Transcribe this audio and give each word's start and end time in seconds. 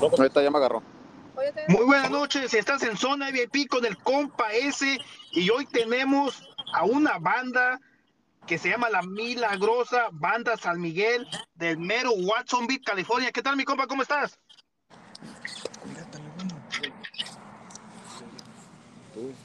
Ahorita 0.00 0.42
ya 0.42 0.50
me 0.50 0.58
agarró. 0.58 0.82
Muy 1.68 1.84
buenas 1.84 2.10
noches, 2.10 2.52
estás 2.54 2.82
en 2.82 2.96
Zona 2.96 3.30
VIP 3.30 3.68
con 3.68 3.84
el 3.84 3.96
compa 3.98 4.52
S 4.52 4.98
y 5.32 5.50
hoy 5.50 5.66
tenemos 5.66 6.48
a 6.74 6.84
una 6.84 7.18
banda 7.18 7.80
que 8.46 8.58
se 8.58 8.70
llama 8.70 8.88
La 8.90 9.02
Milagrosa 9.02 10.08
Banda 10.12 10.56
San 10.56 10.80
Miguel 10.80 11.28
del 11.54 11.78
mero 11.78 12.12
Watsonville, 12.12 12.82
California. 12.82 13.30
¿Qué 13.30 13.42
tal 13.42 13.56
mi 13.56 13.64
compa? 13.64 13.86
¿Cómo 13.86 14.02
estás? 14.02 14.38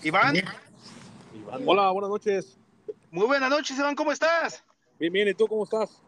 Iván. 0.01 0.35
Hola, 1.65 1.91
buenas 1.91 2.09
noches. 2.09 2.57
Muy 3.11 3.27
buenas 3.27 3.49
noches, 3.49 3.77
Iván, 3.77 3.95
¿cómo 3.95 4.11
estás? 4.11 4.63
Bien, 4.99 5.13
bien, 5.13 5.27
¿y 5.27 5.33
tú 5.33 5.47
cómo 5.47 5.63
estás? 5.63 6.01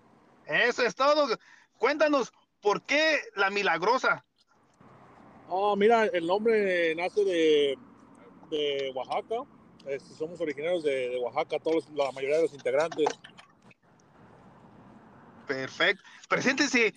Eso 0.45 0.83
es 0.83 0.95
todo. 0.95 1.37
Cuéntanos, 1.77 2.31
¿por 2.61 2.81
qué 2.83 3.19
La 3.35 3.49
Milagrosa? 3.49 4.25
Oh, 5.49 5.75
mira, 5.75 6.05
el 6.05 6.25
nombre 6.25 6.95
nace 6.95 7.23
de, 7.23 7.77
de 8.49 8.91
Oaxaca. 8.95 9.43
Este, 9.85 10.13
somos 10.15 10.41
originarios 10.41 10.83
de, 10.83 11.09
de 11.09 11.19
Oaxaca, 11.19 11.59
todos, 11.59 11.87
la 11.91 12.11
mayoría 12.11 12.37
de 12.37 12.43
los 12.43 12.53
integrantes. 12.53 13.07
Perfecto. 15.47 16.03
Preséntese. 16.27 16.87
Eh, 16.87 16.93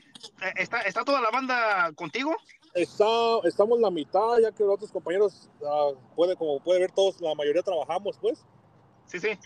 ¿Está, 0.57 0.81
¿Está 0.81 1.05
toda 1.05 1.21
la 1.21 1.31
banda 1.31 1.93
contigo? 1.95 2.35
Está, 2.73 3.05
estamos 3.45 3.79
la 3.81 3.91
mitad, 3.91 4.39
ya 4.41 4.53
que 4.53 4.65
los 4.65 4.75
otros 4.75 4.91
compañeros, 4.91 5.51
ah, 5.67 5.91
puede, 6.17 6.37
como 6.37 6.61
puede 6.61 6.81
ver, 6.81 6.93
todos, 6.93 7.21
la 7.21 7.35
mayoría 7.35 7.63
trabajamos, 7.63 8.17
pues. 8.19 8.45
Sí, 9.07 9.19
sí. 9.19 9.39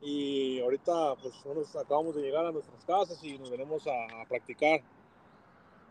Y 0.00 0.60
ahorita, 0.60 1.16
pues, 1.16 1.34
nosotros 1.44 1.76
acabamos 1.76 2.14
de 2.14 2.22
llegar 2.22 2.46
a 2.46 2.52
nuestras 2.52 2.82
casas 2.84 3.22
y 3.22 3.38
nos 3.38 3.50
venimos 3.50 3.86
a, 3.86 4.22
a 4.22 4.24
practicar. 4.26 4.82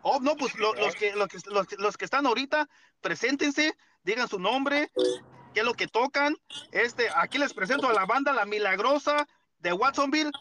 Oh, 0.01 0.19
no, 0.21 0.35
pues 0.35 0.55
lo- 0.55 0.73
los, 0.75 0.95
que, 0.95 1.13
los, 1.13 1.27
que, 1.27 1.37
los, 1.49 1.67
que- 1.67 1.75
los 1.77 1.97
que 1.97 2.05
están 2.05 2.25
ahorita, 2.25 2.67
preséntense, 3.01 3.73
digan 4.03 4.27
su 4.27 4.39
nombre, 4.39 4.91
qué 5.53 5.59
es 5.61 5.65
lo 5.65 5.73
que 5.73 5.87
tocan. 5.87 6.35
Este, 6.71 7.07
aquí 7.15 7.37
les 7.37 7.53
presento 7.53 7.87
a 7.87 7.93
la 7.93 8.05
banda 8.05 8.31
La 8.33 8.45
Milagrosa 8.45 9.27
de 9.59 9.73
Watsonville, 9.73 10.31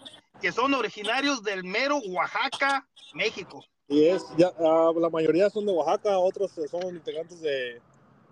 que 0.41 0.53
son 0.53 0.75
originarios 0.75 1.43
del 1.43 1.65
mero 1.65 1.99
Oaxaca, 2.09 2.87
México. 3.15 3.65
Y 3.89 4.05
es, 4.07 4.25
ya, 4.37 4.53
ah, 4.61 4.93
la 4.97 5.09
mayoría 5.11 5.51
son 5.51 5.67
de 5.67 5.73
Oaxaca, 5.73 6.19
otros 6.19 6.53
son 6.71 6.95
integrantes 6.95 7.41
de, 7.41 7.81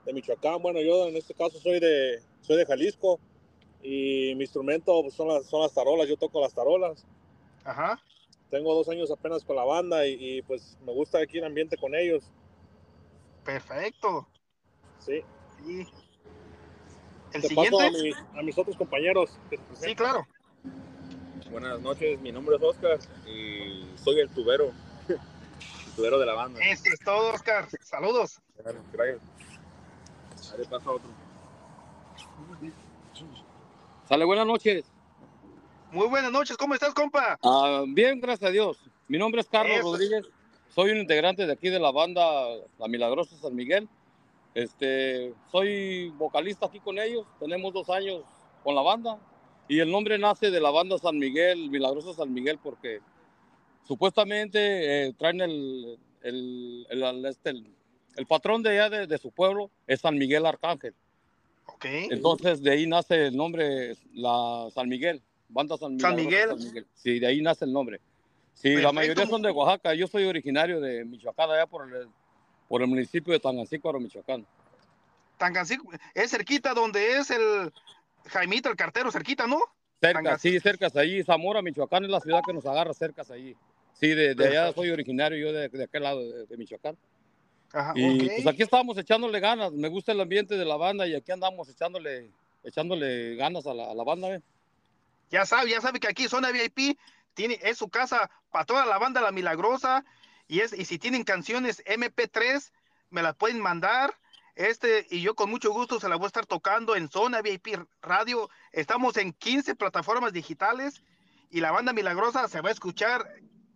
de 0.05 0.13
Michoacán. 0.13 0.61
Bueno, 0.63 0.81
yo 0.81 1.07
en 1.09 1.17
este 1.17 1.35
caso 1.35 1.59
soy 1.59 1.81
de, 1.81 2.23
soy 2.43 2.57
de 2.59 2.67
Jalisco 2.67 3.19
y 3.83 4.35
mi 4.37 4.45
instrumento 4.45 5.01
pues, 5.03 5.15
son, 5.15 5.29
las, 5.29 5.47
son 5.47 5.63
las 5.63 5.73
tarolas, 5.73 6.09
yo 6.09 6.17
toco 6.17 6.41
las 6.41 6.55
tarolas. 6.55 7.05
Ajá. 7.65 8.01
Tengo 8.51 8.75
dos 8.75 8.89
años 8.89 9.11
apenas 9.11 9.45
con 9.45 9.57
la 9.57 9.65
banda 9.65 10.07
y, 10.07 10.39
y, 10.39 10.43
pues 10.43 10.79
me 10.85 10.93
gusta 10.93 11.19
aquí 11.19 11.39
el 11.39 11.45
ambiente 11.45 11.77
con 11.77 11.95
ellos. 11.95 12.25
Perfecto. 13.45 14.29
Sí. 14.99 15.23
Y 15.67 15.81
el 15.81 17.43
Te 17.43 17.55
paso 17.55 17.79
siguiente. 17.79 17.87
a, 17.87 17.91
mi- 17.91 18.39
a 18.39 18.43
mis 18.43 18.57
otros 18.59 18.77
compañeros. 18.77 19.37
Sí, 19.75 19.95
claro. 19.95 20.27
Buenas 21.51 21.81
noches, 21.81 22.21
mi 22.21 22.33
nombre 22.33 22.57
es 22.57 22.63
Oscar 22.63 22.99
y 23.27 23.87
soy 23.97 24.21
el 24.21 24.29
tubero, 24.31 24.73
el 25.09 25.93
tubero 25.95 26.19
de 26.19 26.27
la 26.27 26.35
banda. 26.35 26.61
Eso 26.61 26.85
es 26.93 26.99
todo, 27.01 27.33
Oscar. 27.33 27.69
Saludos. 27.81 28.41
Gracias. 28.93 29.21
Ahí 30.53 30.59
le 30.59 30.65
paso 30.67 30.91
a 30.91 30.93
otro. 30.95 31.09
Sale, 34.09 34.25
buenas 34.25 34.47
noches. 34.47 34.85
Muy 35.93 36.09
buenas 36.09 36.33
noches. 36.33 36.57
¿Cómo 36.57 36.75
estás, 36.75 36.93
compa? 36.95 37.39
Ah, 37.43 37.85
bien, 37.89 38.21
gracias 38.21 38.49
a 38.49 38.53
Dios. 38.53 38.79
Mi 39.09 39.19
nombre 39.19 39.41
es 39.41 39.47
Carlos 39.49 39.77
Eso. 39.79 39.93
Rodríguez. 39.93 40.25
Soy 40.75 40.91
un 40.91 40.99
integrante 40.99 41.47
de 41.47 41.53
aquí 41.53 41.71
de 41.71 41.79
la 41.79 41.91
banda 41.91 42.25
La 42.79 42.89
Milagrosa 42.89 43.37
San 43.37 43.55
Miguel. 43.55 43.89
Este, 44.55 45.33
soy 45.51 46.11
vocalista 46.17 46.67
aquí 46.67 46.81
con 46.81 46.99
ellos. 46.99 47.27
Tenemos 47.39 47.73
dos 47.73 47.89
años 47.91 48.23
con 48.63 48.75
la 48.75 48.83
banda. 48.83 49.19
Y 49.69 49.81
el 49.81 49.91
nombre 49.91 50.19
nace 50.19 50.51
de 50.51 50.61
la 50.61 50.71
banda 50.71 50.99
San 50.99 51.19
Miguel, 51.19 51.71
Milagrosa 51.71 52.13
San 52.15 52.33
Miguel, 52.33 52.59
porque 52.63 53.01
supuestamente 53.87 55.07
eh, 55.09 55.13
traen 55.19 55.41
el, 55.41 55.99
el, 56.23 56.87
el- 56.91 57.03
el- 57.03 57.25
este, 57.27 57.51
el- 57.51 58.27
patrón 58.27 58.63
de 58.63 58.71
allá 58.71 58.91
de, 58.91 59.07
de 59.07 59.19
su 59.19 59.31
pueblo, 59.31 59.71
es 59.87 60.01
San 60.01 60.17
Miguel 60.19 60.47
Arcángel. 60.47 60.95
Ok. 61.67 61.85
Entonces 62.11 62.63
de 62.63 62.71
ahí 62.71 62.87
nace 62.87 63.27
el 63.27 63.37
nombre, 63.37 63.97
la 64.15 64.69
San 64.73 64.89
Miguel, 64.89 65.21
banda 65.49 65.77
San 65.77 65.97
Miguel. 65.97 66.49
San 66.49 66.59
Miguel. 66.59 66.87
Sí, 66.95 67.19
de 67.19 67.27
ahí 67.27 67.41
nace 67.43 67.65
el 67.65 67.73
nombre. 67.73 68.01
Sí, 68.55 68.69
Perfecto. 68.69 68.89
la 68.89 68.93
mayoría 68.93 69.27
son 69.27 69.43
de 69.43 69.51
Oaxaca. 69.51 69.95
Yo 69.95 70.07
soy 70.07 70.25
originario 70.25 70.81
de 70.81 71.05
Michoacán, 71.05 71.51
allá 71.51 71.67
por 71.67 71.93
el, 71.93 72.09
por 72.69 72.81
el 72.83 72.89
municipio 72.89 73.33
de 73.33 73.41
Tangancícuaro, 73.41 74.01
Michoacán. 74.01 74.47
Tangancico, 75.37 75.91
es 76.15 76.31
cerquita 76.31 76.73
donde 76.73 77.19
es 77.19 77.31
el 77.31 77.71
Jaimito, 78.29 78.71
el 78.71 78.77
cartero, 78.77 79.11
cerquita, 79.13 79.47
¿no? 79.47 79.59
Cerca, 80.01 80.19
Tangancícuaro. 80.23 80.39
sí, 80.39 80.61
cerca 80.61 80.89
de 80.89 81.01
allí. 81.01 81.23
Zamora, 81.25 81.61
Michoacán 81.63 82.05
es 82.05 82.11
la 82.11 82.21
ciudad 82.21 82.41
que 82.47 82.55
nos 82.55 82.65
agarra 82.67 82.95
cerca 82.95 83.23
de 83.25 83.35
allí. 83.35 83.57
Sí, 83.93 84.09
de, 84.09 84.35
de 84.35 84.49
allá 84.49 84.73
soy 84.73 84.91
originario 84.91 85.39
yo 85.39 85.53
de, 85.53 85.69
de 85.69 85.85
aquel 85.85 86.03
lado 86.03 86.21
de, 86.21 86.47
de 86.47 86.57
Michoacán. 86.57 86.97
Ajá, 87.73 87.93
Y 87.95 88.21
ok. 88.21 88.33
pues 88.37 88.47
aquí 88.47 88.63
estamos 88.63 88.97
echándole 88.97 89.39
ganas. 89.41 89.73
Me 89.73 89.89
gusta 89.89 90.13
el 90.13 90.21
ambiente 90.21 90.57
de 90.57 90.65
la 90.65 90.77
banda 90.77 91.07
y 91.07 91.15
aquí 91.15 91.33
andamos 91.33 91.69
echándole, 91.69 92.31
echándole 92.65 93.37
ganas 93.37 93.67
a 93.67 93.75
la, 93.75 93.91
a 93.91 93.95
la 93.95 94.05
banda. 94.05 94.29
¿ve? 94.29 94.43
Ya 95.31 95.47
sabe, 95.47 95.71
ya 95.71 95.81
sabe 95.81 96.01
que 96.01 96.09
aquí 96.09 96.29
Zona 96.29 96.51
VIP 96.51 96.99
tiene, 97.35 97.59
es 97.63 97.79
su 97.79 97.89
casa 97.89 98.31
para 98.51 98.65
toda 98.65 98.87
la 98.87 98.99
banda 98.99 99.21
La 99.21 99.33
Milagrosa. 99.33 100.05
Y, 100.49 100.61
es, 100.61 100.73
y 100.73 100.85
si 100.85 100.99
tienen 100.99 101.25
canciones 101.25 101.85
MP3, 101.85 102.73
me 103.11 103.23
las 103.23 103.35
pueden 103.35 103.61
mandar. 103.61 104.15
Este, 104.55 105.07
y 105.11 105.21
yo 105.21 105.35
con 105.35 105.51
mucho 105.51 105.71
gusto 105.73 106.01
se 106.01 106.09
las 106.09 106.19
voy 106.19 106.27
a 106.27 106.29
estar 106.29 106.47
tocando 106.47 106.97
en 106.97 107.11
Zona 107.11 107.43
VIP 107.43 107.79
Radio. 108.01 108.49
Estamos 108.73 109.17
en 109.17 109.33
15 109.33 109.75
plataformas 109.75 110.33
digitales 110.33 111.03
y 111.51 111.61
la 111.61 111.73
banda 111.73 111.93
Milagrosa 111.93 112.49
se 112.49 112.61
va 112.61 112.71
a 112.71 112.73
escuchar 112.73 113.27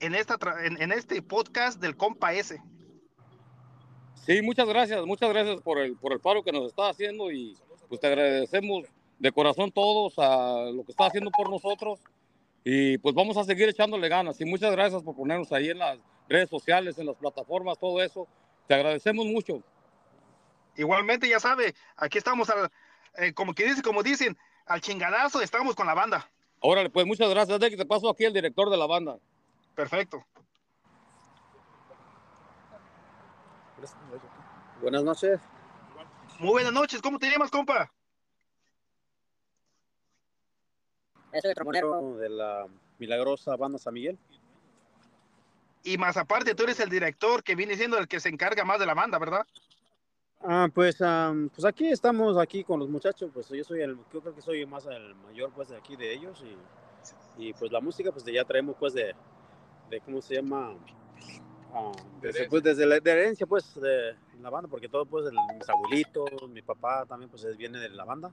en, 0.00 0.14
esta, 0.14 0.38
en, 0.64 0.80
en 0.80 0.92
este 0.92 1.20
podcast 1.20 1.80
del 1.80 1.96
Compa 1.96 2.32
S. 2.32 2.60
Sí, 4.24 4.42
muchas 4.42 4.68
gracias, 4.68 5.04
muchas 5.06 5.30
gracias 5.30 5.60
por 5.60 5.78
el, 5.78 5.96
por 5.96 6.12
el 6.12 6.20
paro 6.20 6.42
que 6.42 6.52
nos 6.52 6.66
está 6.66 6.90
haciendo 6.90 7.30
y 7.30 7.56
pues 7.88 8.00
te 8.00 8.06
agradecemos 8.06 8.86
de 9.20 9.32
corazón 9.32 9.70
todos 9.70 10.18
a 10.18 10.70
lo 10.72 10.82
que 10.84 10.92
está 10.92 11.06
haciendo 11.06 11.30
por 11.30 11.50
nosotros 11.50 12.00
y 12.64 12.98
pues 12.98 13.14
vamos 13.14 13.36
a 13.36 13.44
seguir 13.44 13.68
echándole 13.68 14.08
ganas 14.08 14.40
y 14.40 14.46
muchas 14.46 14.72
gracias 14.72 15.02
por 15.02 15.14
ponernos 15.14 15.52
ahí 15.52 15.68
en 15.68 15.78
las 15.78 15.98
redes 16.28 16.48
sociales, 16.48 16.98
en 16.98 17.06
las 17.06 17.16
plataformas, 17.16 17.78
todo 17.78 18.02
eso. 18.02 18.26
Te 18.66 18.74
agradecemos 18.74 19.26
mucho. 19.26 19.62
Igualmente, 20.76 21.28
ya 21.28 21.38
sabe, 21.38 21.74
aquí 21.96 22.18
estamos 22.18 22.48
al, 22.48 22.70
eh, 23.18 23.34
como 23.34 23.54
que 23.54 23.64
dice, 23.64 23.82
como 23.82 24.02
dicen, 24.02 24.36
al 24.66 24.80
chingadazo, 24.80 25.42
estamos 25.42 25.74
con 25.74 25.86
la 25.86 25.94
banda. 25.94 26.30
Órale, 26.60 26.88
pues 26.88 27.06
muchas 27.06 27.28
gracias. 27.28 27.58
De 27.58 27.70
que 27.70 27.76
te 27.76 27.86
paso 27.86 28.08
aquí 28.08 28.24
el 28.24 28.32
director 28.32 28.70
de 28.70 28.76
la 28.76 28.86
banda. 28.86 29.18
Perfecto. 29.74 30.24
Buenas 34.80 35.02
noches. 35.02 35.40
Muy 36.38 36.50
buenas 36.50 36.72
noches, 36.72 37.02
¿cómo 37.02 37.18
te 37.18 37.30
llamas, 37.30 37.50
compa? 37.50 37.90
Soy 41.32 41.54
trombonero 41.54 42.16
de 42.16 42.28
la 42.28 42.66
milagrosa 42.98 43.56
banda 43.56 43.78
San 43.78 43.94
Miguel. 43.94 44.18
Y 45.82 45.96
más 45.96 46.16
aparte, 46.16 46.54
tú 46.54 46.64
eres 46.64 46.80
el 46.80 46.90
director 46.90 47.42
que 47.42 47.54
viene 47.54 47.76
siendo 47.76 47.98
el 47.98 48.08
que 48.08 48.20
se 48.20 48.28
encarga 48.28 48.64
más 48.64 48.78
de 48.78 48.86
la 48.86 48.94
banda, 48.94 49.18
¿verdad? 49.18 49.46
Ah, 50.42 50.68
pues, 50.72 51.00
am, 51.02 51.50
pues 51.50 51.64
aquí 51.64 51.88
estamos 51.88 52.38
aquí 52.38 52.64
con 52.64 52.80
los 52.80 52.88
muchachos, 52.88 53.30
pues 53.32 53.48
yo 53.48 53.62
soy 53.62 53.82
el, 53.82 53.96
yo 54.12 54.20
creo 54.20 54.34
que 54.34 54.40
soy 54.40 54.64
más 54.64 54.86
el 54.86 55.14
mayor 55.16 55.52
pues 55.54 55.68
de 55.68 55.76
aquí 55.76 55.96
de 55.96 56.14
ellos 56.14 56.42
y, 57.36 57.48
y 57.48 57.52
pues 57.52 57.70
la 57.70 57.80
música 57.80 58.10
pues 58.10 58.24
de 58.24 58.32
ya 58.32 58.44
traemos 58.44 58.74
pues 58.78 58.94
de, 58.94 59.14
de 59.90 60.00
¿cómo 60.00 60.22
se 60.22 60.36
llama? 60.36 60.74
Ah, 61.74 61.92
desde, 62.22 62.48
pues, 62.48 62.62
desde 62.62 62.86
la 62.86 62.98
de 62.98 63.10
herencia 63.10 63.46
pues 63.46 63.74
de 63.74 64.16
la 64.40 64.48
banda, 64.48 64.68
porque 64.68 64.88
todo 64.88 65.04
pues 65.04 65.26
el, 65.26 65.34
mis 65.54 65.68
abuelitos, 65.68 66.48
mi 66.48 66.62
papá 66.62 67.04
también 67.06 67.30
pues 67.30 67.56
viene 67.58 67.78
de 67.78 67.90
la 67.90 68.04
banda, 68.04 68.30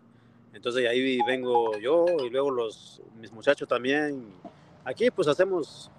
entonces 0.53 0.87
ahí 0.87 1.19
vengo 1.25 1.77
yo 1.77 2.05
y 2.23 2.29
luego 2.29 2.51
los, 2.51 3.01
mis 3.15 3.31
muchachos 3.31 3.67
también, 3.67 4.33
aquí 4.85 5.11
pues 5.11 5.27
hacemos 5.27 5.91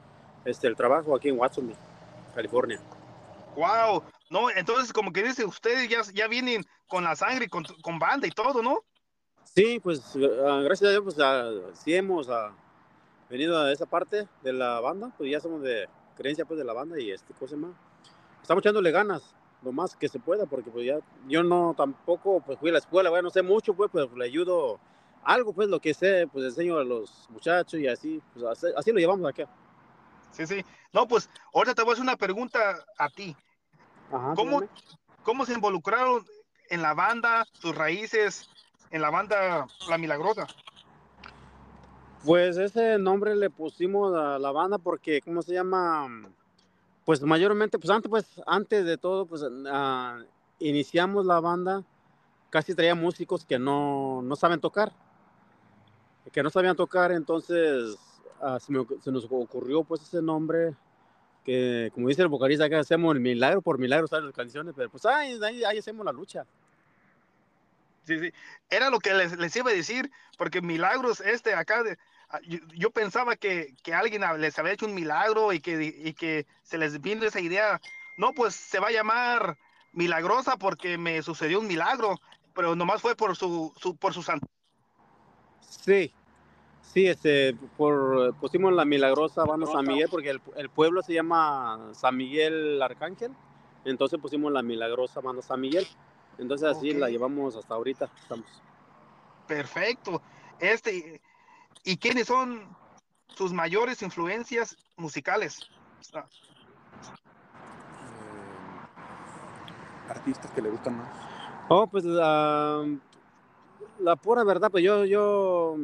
este, 0.45 0.67
el 0.67 0.77
trabajo 0.77 1.15
aquí 1.15 1.29
en 1.29 1.39
Watson, 1.39 1.75
California. 2.35 2.81
Wow, 3.56 4.03
no, 4.31 4.50
entonces 4.50 4.93
como 4.93 5.12
que 5.12 5.23
dice, 5.23 5.45
ustedes 5.45 5.89
ya, 5.89 6.03
ya 6.15 6.29
vienen 6.29 6.65
con 6.87 7.05
la 7.05 7.17
sangre, 7.17 7.49
con, 7.49 7.65
con 7.83 7.99
banda 7.99 8.27
y 8.27 8.31
todo, 8.31 8.62
¿no? 8.62 8.85
Sí, 9.45 9.81
pues 9.81 10.17
ah, 10.47 10.61
gracias 10.62 10.89
a 10.89 10.91
Dios, 10.93 11.05
pues 11.05 11.17
ah, 11.21 11.50
sí 11.75 11.95
hemos 11.95 12.29
ah, 12.29 12.53
venido 13.29 13.61
a 13.61 13.73
esa 13.73 13.87
parte 13.87 14.29
de 14.43 14.53
la 14.53 14.81
banda, 14.81 15.12
pues 15.17 15.31
ya 15.31 15.41
somos 15.41 15.62
de 15.62 15.89
creencia 16.17 16.45
pues 16.45 16.59
de 16.59 16.65
la 16.65 16.73
banda 16.73 17.00
y 17.00 17.11
este 17.11 17.33
cosa 17.35 17.56
más. 17.56 17.73
Estamos 18.43 18.62
echándole 18.62 18.91
ganas 18.91 19.35
lo 19.63 19.73
más 19.73 19.97
que 19.97 20.09
se 20.09 20.19
pueda, 20.19 20.47
porque 20.47 20.71
pues 20.71 20.87
ya 20.87 20.99
yo 21.27 21.43
no 21.43 21.75
tampoco 21.77 22.41
pues 22.41 22.59
fui 22.59 22.71
a 22.71 22.75
la 22.75 22.79
escuela, 22.79 23.11
bueno, 23.11 23.25
no 23.25 23.31
sé 23.31 23.43
mucho 23.43 23.75
pues, 23.75 23.91
pues 23.91 24.11
le 24.13 24.25
ayudo 24.25 24.79
algo 25.25 25.53
pues 25.53 25.69
lo 25.69 25.81
que 25.81 25.95
sé, 25.95 26.29
pues 26.33 26.45
enseño 26.45 26.79
a 26.79 26.85
los 26.85 27.29
muchachos 27.31 27.81
y 27.81 27.87
así, 27.87 28.23
pues 28.33 28.45
así, 28.45 28.67
así 28.77 28.93
lo 28.93 28.99
llevamos 28.99 29.29
acá. 29.29 29.49
Sí, 30.31 30.47
sí. 30.47 30.65
No, 30.93 31.09
pues 31.09 31.29
ahorita 31.53 31.75
te 31.75 31.83
voy 31.83 31.91
a 31.91 31.93
hacer 31.95 32.03
una 32.03 32.17
pregunta 32.17 32.85
a 32.97 33.09
ti. 33.09 33.37
Ajá, 34.13 34.35
¿Cómo, 34.35 34.61
dígame. 34.61 34.69
¿Cómo 35.23 35.45
se 35.45 35.53
involucraron 35.53 36.25
en 36.71 36.83
la 36.83 36.95
banda, 36.95 37.47
sus 37.53 37.75
raíces, 37.75 38.49
en 38.91 39.03
la 39.03 39.11
banda 39.11 39.67
La 39.89 39.99
Milagrosa? 39.99 40.47
Pues 42.25 42.57
ese 42.57 42.99
nombre 42.99 43.37
le 43.37 43.51
pusimos 43.51 44.15
a 44.17 44.39
la 44.39 44.51
banda 44.53 44.79
porque, 44.79 45.21
¿cómo 45.21 45.43
se 45.43 45.55
llama? 45.55 46.09
Pues 47.09 47.23
mayormente, 47.23 47.79
pues 47.79 47.89
antes, 47.89 48.11
pues 48.11 48.27
antes 48.47 48.85
de 48.85 48.99
todo, 48.99 49.25
pues 49.25 49.43
ah, 49.71 50.21
iniciamos 50.59 51.25
la 51.25 51.41
banda, 51.41 51.83
casi 52.51 52.75
traía 52.75 52.95
músicos 52.95 53.47
que 53.47 53.59
no, 53.59 54.21
no 54.21 54.37
saben 54.37 54.61
tocar, 54.61 54.93
que 56.31 56.43
no 56.43 56.51
sabían 56.51 56.77
tocar, 56.77 57.11
entonces 57.13 57.97
ah, 58.43 58.59
se, 58.61 58.75
nos 59.11 59.27
ocurrió 59.31 59.85
pues 59.85 60.03
ese 60.03 60.21
nombre, 60.21 60.75
que 61.47 61.91
como 61.95 62.09
dice 62.09 62.21
el 62.21 62.29
vocalista, 62.29 62.69
que 62.69 62.77
hacemos 62.77 63.15
el 63.15 63.23
milagro 63.23 63.63
por 63.63 63.79
milagro, 63.79 64.07
salen 64.07 64.27
las 64.27 64.35
canciones, 64.35 64.75
pero 64.77 64.91
pues 64.91 65.07
ahí, 65.07 65.41
ahí, 65.43 65.79
hacemos 65.79 66.05
la 66.05 66.13
lucha. 66.13 66.45
Sí, 68.05 68.19
sí. 68.21 68.31
Era 68.69 68.91
lo 68.91 68.99
que 68.99 69.15
les, 69.15 69.35
les 69.39 69.57
iba 69.57 69.71
a 69.71 69.75
decir, 69.75 70.11
porque 70.37 70.61
milagros, 70.61 71.21
este 71.21 71.55
acá, 71.55 71.83
de- 71.83 71.97
yo, 72.47 72.59
yo 72.75 72.91
pensaba 72.91 73.37
que, 73.37 73.75
que 73.83 73.95
alguien 73.95 74.25
a- 74.25 74.35
les 74.35 74.59
había 74.59 74.73
hecho 74.73 74.87
un 74.87 74.95
milagro 74.95 75.53
y 75.53 75.61
que, 75.61 75.83
y 75.83 76.13
que 76.15 76.47
se 76.63 76.79
les 76.79 77.01
vino 77.01 77.25
esa 77.25 77.41
idea. 77.41 77.81
No, 78.17 78.33
pues 78.35 78.55
se 78.55 78.81
va 78.81 78.89
a 78.89 78.93
llamar 78.93 79.57
milagrosa 79.93 80.57
porque 80.57 80.99
me 80.99 81.23
sucedió 81.23 81.61
un 81.61 81.67
milagro, 81.67 82.21
pero 82.55 82.77
nomás 82.77 83.01
fue 83.01 83.15
por 83.17 83.37
su, 83.37 83.73
su 83.81 83.97
por 83.97 84.13
su 84.13 84.23
san- 84.23 84.41
Sí, 85.61 86.13
sí, 86.83 87.07
este, 87.07 87.55
por, 87.77 88.35
pusimos 88.35 88.73
la 88.73 88.85
milagrosa 88.85 89.45
banda 89.45 89.67
San 89.67 89.87
Miguel 89.87 90.09
porque 90.11 90.31
el, 90.31 90.41
el 90.57 90.69
pueblo 90.69 91.03
se 91.03 91.15
llama 91.15 91.91
San 91.95 92.17
Miguel 92.17 92.83
Arcángel, 92.83 93.33
entonces 93.85 94.21
pusimos 94.21 94.53
la 94.53 94.63
milagrosa 94.63 95.21
banda 95.21 95.41
San 95.41 95.61
Miguel, 95.61 95.87
entonces 96.37 96.69
así 96.69 96.93
la 96.93 97.09
llevamos 97.09 97.57
hasta 97.57 97.75
ahorita, 97.75 98.11
estamos. 98.21 98.47
Perfecto. 99.47 100.21
Este, 100.59 101.21
¿y 101.85 101.97
quiénes 101.99 102.27
son 102.27 102.77
sus 103.29 103.53
mayores 103.53 104.03
influencias 104.03 104.77
musicales? 104.97 105.61
Ah, 106.15 106.27
Eh, 110.09 110.11
artistas 110.11 110.51
que 110.53 110.63
le 110.63 110.71
gustan 110.71 110.97
más. 110.97 111.09
Oh, 111.69 111.87
pues 111.87 112.05
la, 112.05 112.85
la 114.01 114.17
pura 114.17 114.45
verdad, 114.45 114.71
pues 114.71 114.83
yo, 114.83 115.05
yo 115.05 115.77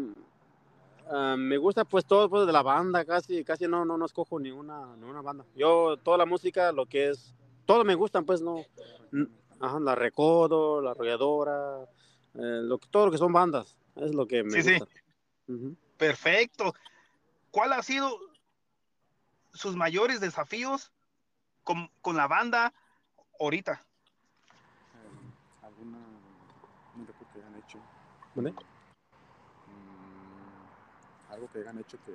ah, 1.11 1.37
me 1.39 1.59
gusta 1.59 1.85
pues 1.85 2.05
todo 2.07 2.29
pues, 2.29 2.47
de 2.47 2.53
la 2.53 2.63
banda, 2.63 3.05
casi, 3.05 3.45
casi 3.45 3.69
no, 3.69 3.85
no, 3.85 3.99
no 3.99 4.07
escojo 4.07 4.41
ni 4.41 4.51
una, 4.51 4.97
ni 4.97 5.05
una 5.05 5.21
banda. 5.21 5.45
Yo 5.55 5.97
toda 5.99 6.19
la 6.19 6.27
música, 6.27 6.73
lo 6.73 6.87
que 6.87 7.11
es, 7.11 7.35
todo 7.67 7.85
me 7.85 7.95
gustan 7.95 8.25
pues, 8.25 8.41
no, 8.41 8.65
ajá, 9.61 9.79
la 9.81 9.95
recodo, 9.95 10.81
la 10.81 10.93
arrolladora, 10.93 11.83
eh, 12.35 12.61
lo 12.63 12.79
que, 12.79 12.89
todo 12.89 13.07
lo 13.07 13.13
que 13.13 13.19
son 13.19 13.33
bandas, 13.33 13.77
es 13.97 14.15
lo 14.15 14.27
que 14.27 14.43
me 14.43 14.63
Sí, 14.63 14.63
sí. 14.63 14.85
Perfecto. 15.97 16.75
¿Cuál 17.51 17.73
ha 17.73 17.83
sido 17.83 18.19
sus 19.53 19.77
mayores 19.77 20.21
desafíos 20.21 20.93
con, 21.63 21.91
con 22.01 22.17
la 22.17 22.27
banda 22.27 22.73
ahorita? 23.39 23.73
Eh, 23.73 25.67
¿Alguna 25.67 25.99
un 26.97 27.07
reto 27.07 27.25
que 27.33 27.39
hayan 27.41 27.57
hecho? 27.57 27.79
¿Mande? 28.35 28.53
Mm, 28.53 28.63
algo 31.33 31.49
que 31.53 31.59
hayan 31.61 31.79
hecho 31.79 31.99
que 32.05 32.13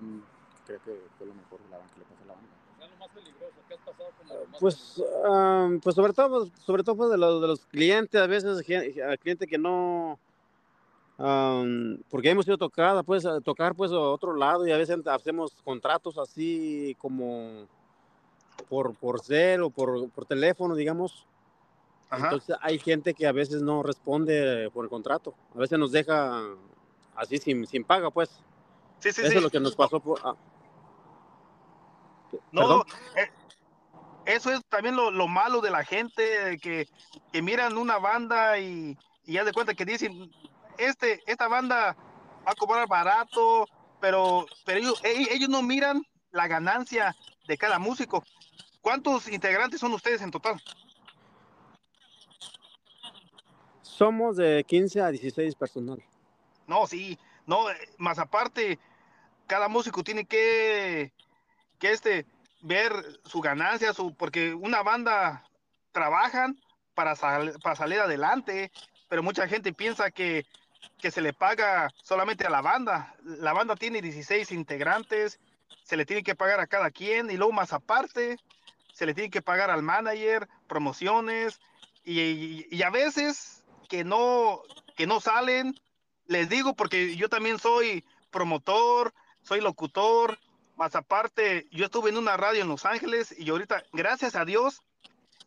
mm, 0.00 0.20
creo 0.66 0.82
que 0.82 1.02
fue 1.16 1.26
lo 1.26 1.34
mejor 1.34 1.62
de 1.62 1.70
la 1.70 1.78
banda, 1.78 1.94
que 1.94 2.00
le 2.00 2.06
pasó 2.06 2.22
a 2.22 2.26
la 2.26 2.34
banda. 2.34 2.50
¿Qué 2.78 2.84
es 2.84 2.90
lo 2.90 2.96
más 2.96 3.08
peligroso? 3.08 3.54
¿Qué 3.68 3.74
has 3.74 3.80
pasado 3.80 4.10
como 4.18 4.34
lo 4.34 4.46
más 4.46 4.60
Pues, 4.60 5.02
ah, 5.24 5.70
pues 5.82 5.94
sobre 5.94 6.12
todo, 6.12 6.50
sobre 6.66 6.82
todo 6.82 6.96
pues, 6.96 7.10
de, 7.10 7.18
los, 7.18 7.40
de 7.40 7.46
los 7.46 7.64
clientes, 7.66 8.20
a 8.20 8.26
veces 8.26 8.58
a 9.00 9.16
clientes 9.16 9.48
que 9.48 9.58
no, 9.58 10.18
am, 11.22 11.98
porque 12.10 12.30
hemos 12.30 12.46
ido 12.46 12.58
tocada, 12.58 13.02
pues, 13.02 13.24
a 13.24 13.40
tocar 13.40 13.74
pues 13.74 13.92
a 13.92 13.98
otro 13.98 14.34
lado 14.34 14.66
y 14.66 14.72
a 14.72 14.76
veces 14.76 14.98
hacemos 15.06 15.52
contratos 15.64 16.18
así 16.18 16.96
como 17.00 17.66
por, 18.68 18.94
por 18.94 19.20
cel 19.20 19.62
o 19.62 19.70
por, 19.70 20.10
por 20.10 20.26
teléfono, 20.26 20.74
digamos. 20.74 21.26
Ajá. 22.10 22.24
Entonces 22.24 22.56
hay 22.60 22.78
gente 22.78 23.14
que 23.14 23.26
a 23.26 23.32
veces 23.32 23.62
no 23.62 23.82
responde 23.82 24.68
por 24.70 24.84
el 24.84 24.90
contrato, 24.90 25.34
a 25.54 25.58
veces 25.58 25.78
nos 25.78 25.92
deja 25.92 26.42
así 27.16 27.38
sin, 27.38 27.66
sin 27.66 27.84
paga, 27.84 28.10
pues. 28.10 28.28
sí, 28.98 29.12
sí, 29.12 29.22
Eso 29.22 29.30
sí. 29.30 29.36
es 29.36 29.42
lo 29.42 29.50
que 29.50 29.60
nos 29.60 29.74
pasó. 29.76 30.00
Por, 30.00 30.20
ah, 30.24 30.34
No, 32.50 32.82
eh, 33.16 33.30
eso 34.26 34.50
es 34.50 34.64
también 34.66 34.96
lo, 34.96 35.10
lo 35.10 35.26
malo 35.26 35.60
de 35.60 35.70
la 35.70 35.84
gente 35.84 36.58
que, 36.60 36.86
que 37.32 37.42
miran 37.42 37.76
una 37.78 37.98
banda 37.98 38.58
y, 38.58 38.96
y 39.24 39.32
ya 39.34 39.44
de 39.44 39.52
cuenta 39.52 39.74
que 39.74 39.84
dicen, 39.84 40.30
este, 40.86 41.22
esta 41.26 41.48
banda 41.48 41.96
va 42.46 42.52
a 42.52 42.54
cobrar 42.54 42.86
barato, 42.88 43.66
pero, 44.00 44.46
pero 44.64 44.78
ellos, 44.80 45.00
e- 45.04 45.28
ellos 45.34 45.48
no 45.48 45.62
miran 45.62 46.02
la 46.30 46.48
ganancia 46.48 47.14
de 47.46 47.58
cada 47.58 47.78
músico. 47.78 48.24
¿Cuántos 48.80 49.28
integrantes 49.28 49.80
son 49.80 49.92
ustedes 49.92 50.22
en 50.22 50.30
total? 50.30 50.60
Somos 53.82 54.36
de 54.36 54.64
15 54.64 55.00
a 55.00 55.08
16 55.10 55.54
personal. 55.54 56.02
No, 56.66 56.86
sí, 56.86 57.18
no, 57.46 57.66
más 57.98 58.18
aparte, 58.18 58.78
cada 59.46 59.68
músico 59.68 60.02
tiene 60.02 60.24
que, 60.24 61.12
que 61.78 61.92
este, 61.92 62.26
ver 62.62 62.92
su 63.24 63.40
ganancia, 63.40 63.92
su, 63.92 64.14
porque 64.14 64.54
una 64.54 64.82
banda 64.82 65.44
trabajan 65.92 66.58
para, 66.94 67.14
sal- 67.14 67.58
para 67.62 67.76
salir 67.76 68.00
adelante, 68.00 68.72
pero 69.08 69.22
mucha 69.22 69.46
gente 69.46 69.72
piensa 69.72 70.10
que, 70.10 70.46
que 70.98 71.10
se 71.10 71.20
le 71.20 71.32
paga 71.32 71.90
solamente 72.02 72.46
a 72.46 72.50
la 72.50 72.60
banda. 72.62 73.14
La 73.24 73.52
banda 73.52 73.76
tiene 73.76 74.02
16 74.02 74.52
integrantes, 74.52 75.40
se 75.84 75.96
le 75.96 76.06
tiene 76.06 76.22
que 76.22 76.34
pagar 76.34 76.60
a 76.60 76.66
cada 76.66 76.90
quien 76.90 77.30
y 77.30 77.36
luego 77.36 77.52
más 77.52 77.72
aparte, 77.72 78.38
se 78.94 79.06
le 79.06 79.14
tiene 79.14 79.30
que 79.30 79.42
pagar 79.42 79.70
al 79.70 79.82
manager, 79.82 80.48
promociones 80.68 81.60
y, 82.04 82.20
y- 82.20 82.66
y 82.70 82.82
a 82.82 82.90
veces 82.90 83.64
que 83.88 84.04
no, 84.04 84.62
que 84.96 85.06
no 85.06 85.20
salen, 85.20 85.74
les 86.26 86.48
digo 86.48 86.74
porque 86.74 87.16
yo 87.16 87.28
también 87.28 87.58
soy 87.58 88.04
promotor, 88.30 89.12
soy 89.42 89.60
locutor, 89.60 90.38
más 90.76 90.94
aparte, 90.94 91.66
yo 91.70 91.84
estuve 91.86 92.10
en 92.10 92.16
una 92.16 92.36
radio 92.36 92.62
en 92.62 92.68
Los 92.68 92.86
Ángeles 92.86 93.34
y 93.38 93.50
ahorita, 93.50 93.82
gracias 93.92 94.34
a 94.36 94.44
Dios, 94.44 94.80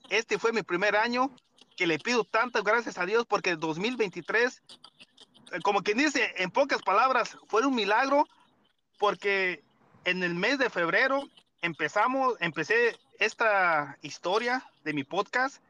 este 0.10 0.38
fue 0.38 0.54
mi 0.54 0.62
primer 0.64 0.96
año 0.96 1.31
que 1.76 1.88
le 1.88 1.98
pido 2.00 2.24
tantas 2.24 2.64
gracias 2.64 2.98
a 2.98 3.06
Dios 3.06 3.26
porque 3.26 3.50
el 3.52 3.59
2023, 3.59 4.62
eh, 4.62 5.15
como 5.64 5.83
quien 5.83 5.97
dice, 5.97 6.33
en 6.38 6.52
pocas 6.52 6.81
palabras, 6.81 7.38
fue 7.47 7.66
un 7.66 7.76
milagro 7.76 8.28
porque 8.97 9.64
en 10.06 10.24
el 10.24 10.35
mes 10.35 10.57
de 10.57 10.69
febrero 10.69 11.28
empezamos, 11.62 12.35
empecé 12.40 12.97
esta 13.19 13.97
historia 14.02 14.64
de 14.83 14.94
mi 14.94 15.04
podcast 15.04 15.62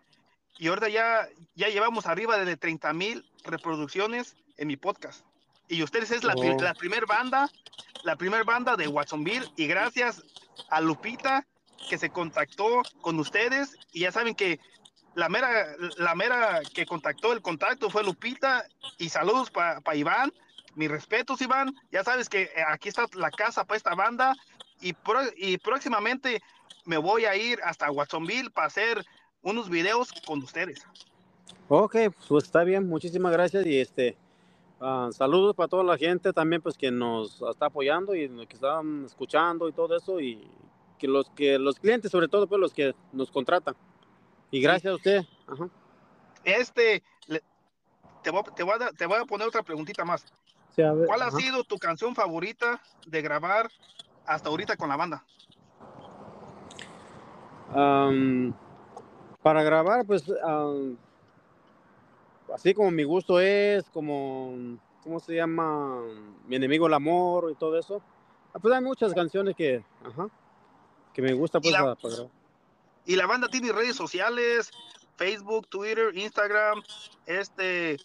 y 0.57 0.67
ahorita 0.67 0.89
ya, 0.89 1.27
ya 1.55 1.69
llevamos 1.69 2.05
arriba 2.05 2.37
de 2.37 2.57
30 2.57 2.93
mil 2.93 3.25
reproducciones 3.43 4.35
en 4.57 4.67
mi 4.67 4.77
podcast. 4.77 5.25
Y 5.67 5.83
ustedes 5.83 6.11
es 6.11 6.23
la, 6.23 6.33
Oh. 6.35 6.57
la 6.61 6.73
primer 6.73 7.05
banda, 7.05 7.49
la 8.03 8.15
primer 8.15 8.43
banda 8.43 8.75
de 8.75 8.87
Watsonville 8.87 9.51
y 9.57 9.67
gracias 9.67 10.23
a 10.69 10.81
Lupita 10.81 11.45
que 11.89 11.97
se 11.97 12.09
contactó 12.09 12.81
con 13.01 13.19
ustedes 13.19 13.77
y 13.91 14.01
ya 14.01 14.11
saben 14.11 14.35
que 14.35 14.59
la 15.15 15.29
mera, 15.29 15.75
la 15.97 16.13
mera 16.15 16.61
que 16.73 16.85
contactó 16.85 17.33
el 17.33 17.41
contacto 17.41 17.89
fue 17.89 18.03
Lupita 18.03 18.65
y 18.97 19.09
saludos 19.09 19.49
para 19.49 19.81
Iván, 19.95 20.31
mis 20.75 20.91
respetos 20.91 21.41
Iván, 21.41 21.73
ya 21.91 22.03
sabes 22.03 22.29
que 22.29 22.43
eh, 22.43 22.51
aquí 22.67 22.89
está 22.89 23.05
la 23.15 23.31
casa 23.31 23.63
para 23.63 23.77
esta 23.77 23.95
banda 23.95 24.35
y, 24.81 24.93
pro- 24.93 25.31
y 25.37 25.57
próximamente 25.57 26.41
me 26.85 26.97
voy 26.97 27.25
a 27.25 27.35
ir 27.35 27.59
hasta 27.63 27.89
Watsonville 27.89 28.51
para 28.51 28.67
hacer 28.67 29.03
unos 29.41 29.69
videos 29.69 30.11
con 30.25 30.43
ustedes. 30.43 30.85
Ok, 31.69 31.95
pues 32.27 32.43
está 32.43 32.63
bien, 32.63 32.87
muchísimas 32.87 33.31
gracias 33.31 33.65
y 33.65 33.79
este 33.79 34.17
ah, 34.81 35.09
saludos 35.11 35.55
para 35.55 35.69
toda 35.69 35.83
la 35.83 35.97
gente 35.97 36.33
también 36.33 36.61
pues 36.61 36.77
que 36.77 36.91
nos 36.91 37.41
está 37.49 37.67
apoyando 37.67 38.13
y 38.15 38.27
que 38.47 38.55
están 38.55 39.05
escuchando 39.05 39.69
y 39.69 39.71
todo 39.71 39.95
eso 39.95 40.19
y 40.19 40.47
que 40.99 41.07
los 41.07 41.29
que 41.31 41.57
los 41.57 41.79
clientes 41.79 42.11
sobre 42.11 42.27
todo 42.27 42.47
pues 42.47 42.59
los 42.59 42.73
que 42.73 42.93
nos 43.13 43.31
contratan. 43.31 43.75
Y 44.51 44.61
gracias 44.61 44.91
a 44.91 44.95
usted. 44.95 45.25
Ajá. 45.47 45.69
Este, 46.43 47.03
le- 47.27 47.41
te, 48.21 48.29
voy, 48.31 48.41
a- 48.41 48.51
te, 48.51 48.63
voy 48.63 48.73
a, 48.79 48.91
te 48.91 49.05
voy 49.05 49.17
a 49.19 49.25
poner 49.25 49.47
otra 49.47 49.63
preguntita 49.63 50.05
más. 50.05 50.25
Sí, 50.75 50.81
a 50.81 50.93
ver, 50.93 51.07
¿Cuál 51.07 51.21
ha 51.21 51.31
sido 51.31 51.63
tu 51.63 51.77
canción 51.77 52.15
favorita 52.15 52.81
de 53.05 53.21
grabar 53.21 53.69
hasta 54.25 54.49
ahorita 54.49 54.75
con 54.77 54.89
la 54.89 54.97
banda? 54.97 55.23
Am, 57.73 58.53
para 59.41 59.63
grabar, 59.63 60.05
pues, 60.05 60.23
am, 60.43 60.97
así 62.53 62.73
como 62.73 62.91
mi 62.91 63.03
gusto 63.03 63.39
es, 63.39 63.89
como, 63.89 64.53
¿cómo 65.03 65.19
se 65.19 65.35
llama? 65.35 66.01
Mi 66.47 66.55
enemigo 66.55 66.87
el 66.87 66.93
amor 66.93 67.49
y 67.51 67.55
todo 67.55 67.77
eso. 67.77 68.01
Ah, 68.53 68.59
Pues 68.59 68.73
hay 68.73 68.81
muchas 68.81 69.13
canciones 69.13 69.55
que, 69.55 69.83
ajá, 70.05 70.27
que 71.13 71.21
me 71.21 71.33
gusta, 71.33 71.57
¿Y 71.57 71.61
pues, 71.61 71.73
la- 71.73 71.95
para 71.95 72.15
grabar. 72.15 72.31
Y 73.05 73.15
la 73.15 73.27
banda 73.27 73.47
tiene 73.47 73.71
redes 73.71 73.95
sociales, 73.95 74.71
Facebook, 75.17 75.67
Twitter, 75.67 76.15
Instagram, 76.15 76.81
este, 77.25 77.97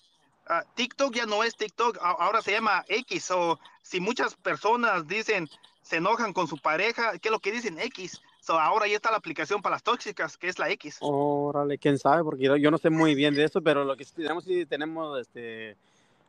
ah, 0.48 0.64
TikTok 0.74 1.14
ya 1.14 1.26
no 1.26 1.42
es 1.42 1.56
TikTok, 1.56 1.98
ahora 2.00 2.42
se 2.42 2.52
llama 2.52 2.84
X. 2.88 3.30
O 3.30 3.58
si 3.82 4.00
muchas 4.00 4.34
personas 4.34 5.06
dicen, 5.06 5.48
se 5.82 5.96
enojan 5.96 6.32
con 6.32 6.46
su 6.46 6.58
pareja, 6.58 7.18
¿qué 7.18 7.28
es 7.28 7.32
lo 7.32 7.40
que 7.40 7.52
dicen? 7.52 7.78
X. 7.78 8.20
So, 8.40 8.58
ahora 8.58 8.86
ya 8.86 8.96
está 8.96 9.10
la 9.10 9.18
aplicación 9.18 9.60
para 9.60 9.76
las 9.76 9.82
tóxicas, 9.82 10.36
que 10.36 10.48
es 10.48 10.58
la 10.58 10.70
X. 10.70 10.98
Órale, 11.00 11.76
quién 11.78 11.98
sabe, 11.98 12.24
porque 12.24 12.44
yo, 12.44 12.56
yo 12.56 12.70
no 12.70 12.78
sé 12.78 12.88
muy 12.88 13.14
bien 13.14 13.34
de 13.34 13.44
eso, 13.44 13.60
pero 13.60 13.84
lo 13.84 13.96
que 13.96 14.04
tenemos, 14.04 14.44
sí 14.44 14.64
tenemos 14.64 15.20
este, 15.20 15.76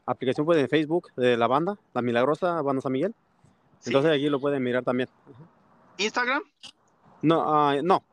aplicación 0.05 0.45
pues, 0.45 0.57
de 0.57 0.67
Facebook 0.67 1.09
de 1.15 1.37
la 1.37 1.47
banda, 1.47 1.77
La 1.93 2.01
Milagrosa 2.01 2.61
Banda 2.61 2.81
San 2.81 2.91
Miguel. 2.91 3.13
Sí. 3.79 3.89
Entonces 3.89 4.11
aquí 4.11 4.29
lo 4.29 4.39
pueden 4.39 4.61
mirar 4.61 4.83
también. 4.83 5.09
Instagram, 5.97 6.43
No, 7.21 7.43
ah, 7.47 7.75
no, 7.81 8.03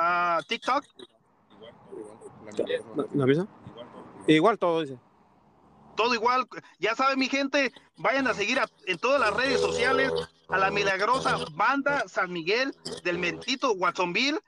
ah, 0.00 0.40
TikTok, 0.48 0.84
Igual, 1.56 1.74
la 2.44 2.52
milagrosa 2.52 2.94
¿no, 2.94 3.02
banda 3.02 3.14
¿no 3.14 3.22
avisa? 3.24 3.46
Igual 3.66 3.86
todo. 3.88 4.26
Igual 4.26 4.58
todo 4.58 4.80
dice. 4.80 4.98
todo 5.96 6.14
igual. 6.14 6.48
Ya 6.78 6.94
saben, 6.94 7.18
mi 7.18 7.28
gente, 7.28 7.72
vayan 7.96 8.26
a 8.26 8.34
seguir 8.34 8.58
a- 8.58 8.68
en 8.86 8.98
todas 8.98 9.20
las 9.20 9.34
redes 9.34 9.60
sociales 9.60 10.10
a 10.48 10.56
la 10.58 10.70
milagrosa 10.70 11.36
banda 11.54 12.04
San 12.08 12.32
Miguel 12.32 12.74
del 13.04 13.18
Mentito 13.18 13.72
Watsonville. 13.72 14.38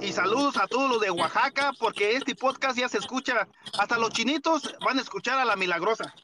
Y 0.00 0.12
saludos 0.12 0.56
a 0.56 0.66
todos 0.68 0.88
los 0.88 1.00
de 1.00 1.10
Oaxaca, 1.10 1.72
porque 1.80 2.14
este 2.16 2.34
podcast 2.36 2.78
ya 2.78 2.88
se 2.88 2.98
escucha. 2.98 3.48
Hasta 3.78 3.98
los 3.98 4.10
chinitos 4.10 4.72
van 4.84 4.98
a 4.98 5.00
escuchar 5.02 5.38
a 5.38 5.44
la 5.44 5.56
milagrosa. 5.56 6.14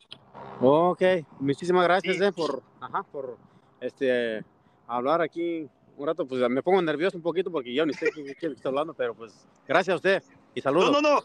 Ok, 0.61 1.03
muchísimas 1.41 1.85
gracias 1.85 2.17
Sí. 2.17 2.23
eh, 2.25 2.33
por, 2.33 2.63
ajá, 2.81 3.03
por 3.05 3.37
este, 3.81 4.45
hablar 4.87 5.21
aquí 5.21 5.69
un 6.03 6.09
rato. 6.09 6.27
Pues 6.27 6.49
me 6.49 6.63
pongo 6.63 6.81
nervioso 6.83 7.17
un 7.17 7.23
poquito 7.23 7.51
porque 7.51 7.73
yo 7.75 7.85
ni 7.87 7.95
sé 7.95 8.11
qué, 8.15 8.35
qué 8.39 8.47
está 8.49 8.69
hablando, 8.69 8.95
pero 8.95 9.15
pues 9.15 9.33
gracias 9.67 9.95
a 9.95 9.97
usted 9.97 10.23
y 10.55 10.61
No, 10.61 10.63
saludos. 10.63 10.91
no, 10.93 11.01
no, 11.01 11.23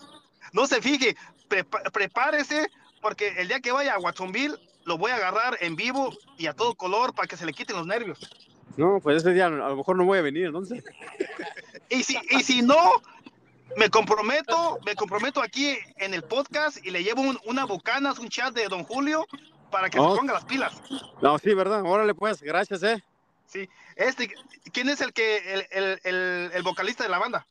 no 0.54 0.68
se 0.68 0.82
fije. 0.82 1.16
Prepa- 1.50 1.92
prepárese, 1.92 2.70
porque 3.02 3.28
el 3.38 3.48
día 3.48 3.60
que 3.60 3.72
vaya 3.72 3.96
a 3.96 4.00
Watsonville 4.00 4.56
lo 4.86 4.98
voy 4.98 5.12
a 5.12 5.16
agarrar 5.16 5.58
en 5.62 5.76
vivo 5.76 6.12
y 6.38 6.48
a 6.48 6.54
todo 6.54 6.76
color 6.76 7.14
para 7.14 7.28
que 7.28 7.38
se 7.38 7.46
le 7.46 7.54
quiten 7.54 7.76
los 7.76 7.86
nervios. 7.88 8.20
No, 8.78 9.00
pues 9.02 9.18
ese 9.18 9.34
día 9.34 9.46
a 9.46 9.50
lo 9.50 9.76
mejor 9.78 9.96
no 9.96 10.06
voy 10.06 10.18
a 10.20 10.22
venir, 10.22 10.46
entonces. 10.48 10.84
Y 11.90 12.04
si, 12.04 12.18
y 12.32 12.44
si 12.44 12.62
no, 12.62 12.78
me 13.78 13.90
comprometo, 13.90 14.80
me 14.86 14.96
comprometo 14.96 15.42
aquí 15.42 15.76
en 15.98 16.14
el 16.14 16.24
podcast 16.24 16.86
y 16.86 16.92
le 16.92 17.04
llevo 17.04 17.22
un- 17.22 17.40
una 17.46 17.66
bucanas, 17.66 18.20
un 18.20 18.30
chat 18.30 18.54
de 18.54 18.68
Don 18.68 18.84
Julio 18.84 19.26
para 19.72 19.90
que 19.90 20.00
Oh. 20.00 20.12
se 20.14 20.18
ponga 20.20 20.34
las 20.34 20.46
pilas. 20.46 20.82
No, 21.22 21.38
sí, 21.40 21.54
¿verdad? 21.54 21.84
Órale, 21.86 22.14
pues, 22.16 22.42
gracias, 22.42 22.84
eh. 22.84 23.04
Sí. 23.48 23.70
Este, 23.96 24.34
¿quién 24.74 24.90
es 24.90 25.02
el 25.02 25.14
que 25.14 25.54
el, 25.54 25.68
el, 25.72 26.00
el, 26.04 26.52
el 26.54 26.64
vocalista 26.64 27.04
de 27.04 27.10
la 27.10 27.20
banda? 27.20 27.48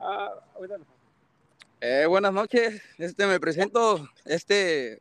Ah. 0.00 0.30
Eh, 1.80 2.06
buenas 2.06 2.32
noches, 2.32 2.82
este 2.98 3.26
me 3.26 3.38
presento, 3.40 4.08
este 4.24 5.00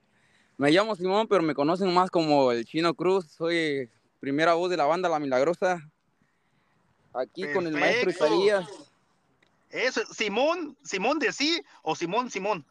me 0.58 0.72
llamo 0.72 0.96
Simón, 0.96 1.28
pero 1.28 1.42
me 1.42 1.56
conocen 1.56 1.94
más 1.94 2.10
como 2.10 2.52
el 2.52 2.66
Chino 2.66 2.94
Cruz, 2.94 3.26
soy 3.32 3.90
primera 4.20 4.54
voz 4.54 4.70
de 4.70 4.78
la 4.78 4.86
banda 4.86 5.10
La 5.10 5.20
Milagrosa, 5.20 5.88
aquí 7.14 7.52
con 7.52 7.68
el 7.68 7.74
maestro. 7.74 8.12
Isaías, 8.12 8.68
Eso, 9.70 10.02
Simón, 10.14 10.78
Simón 10.84 11.20
de 11.20 11.32
sí 11.32 11.62
o 11.82 11.96
Simón 11.96 12.30
Simón. 12.30 12.66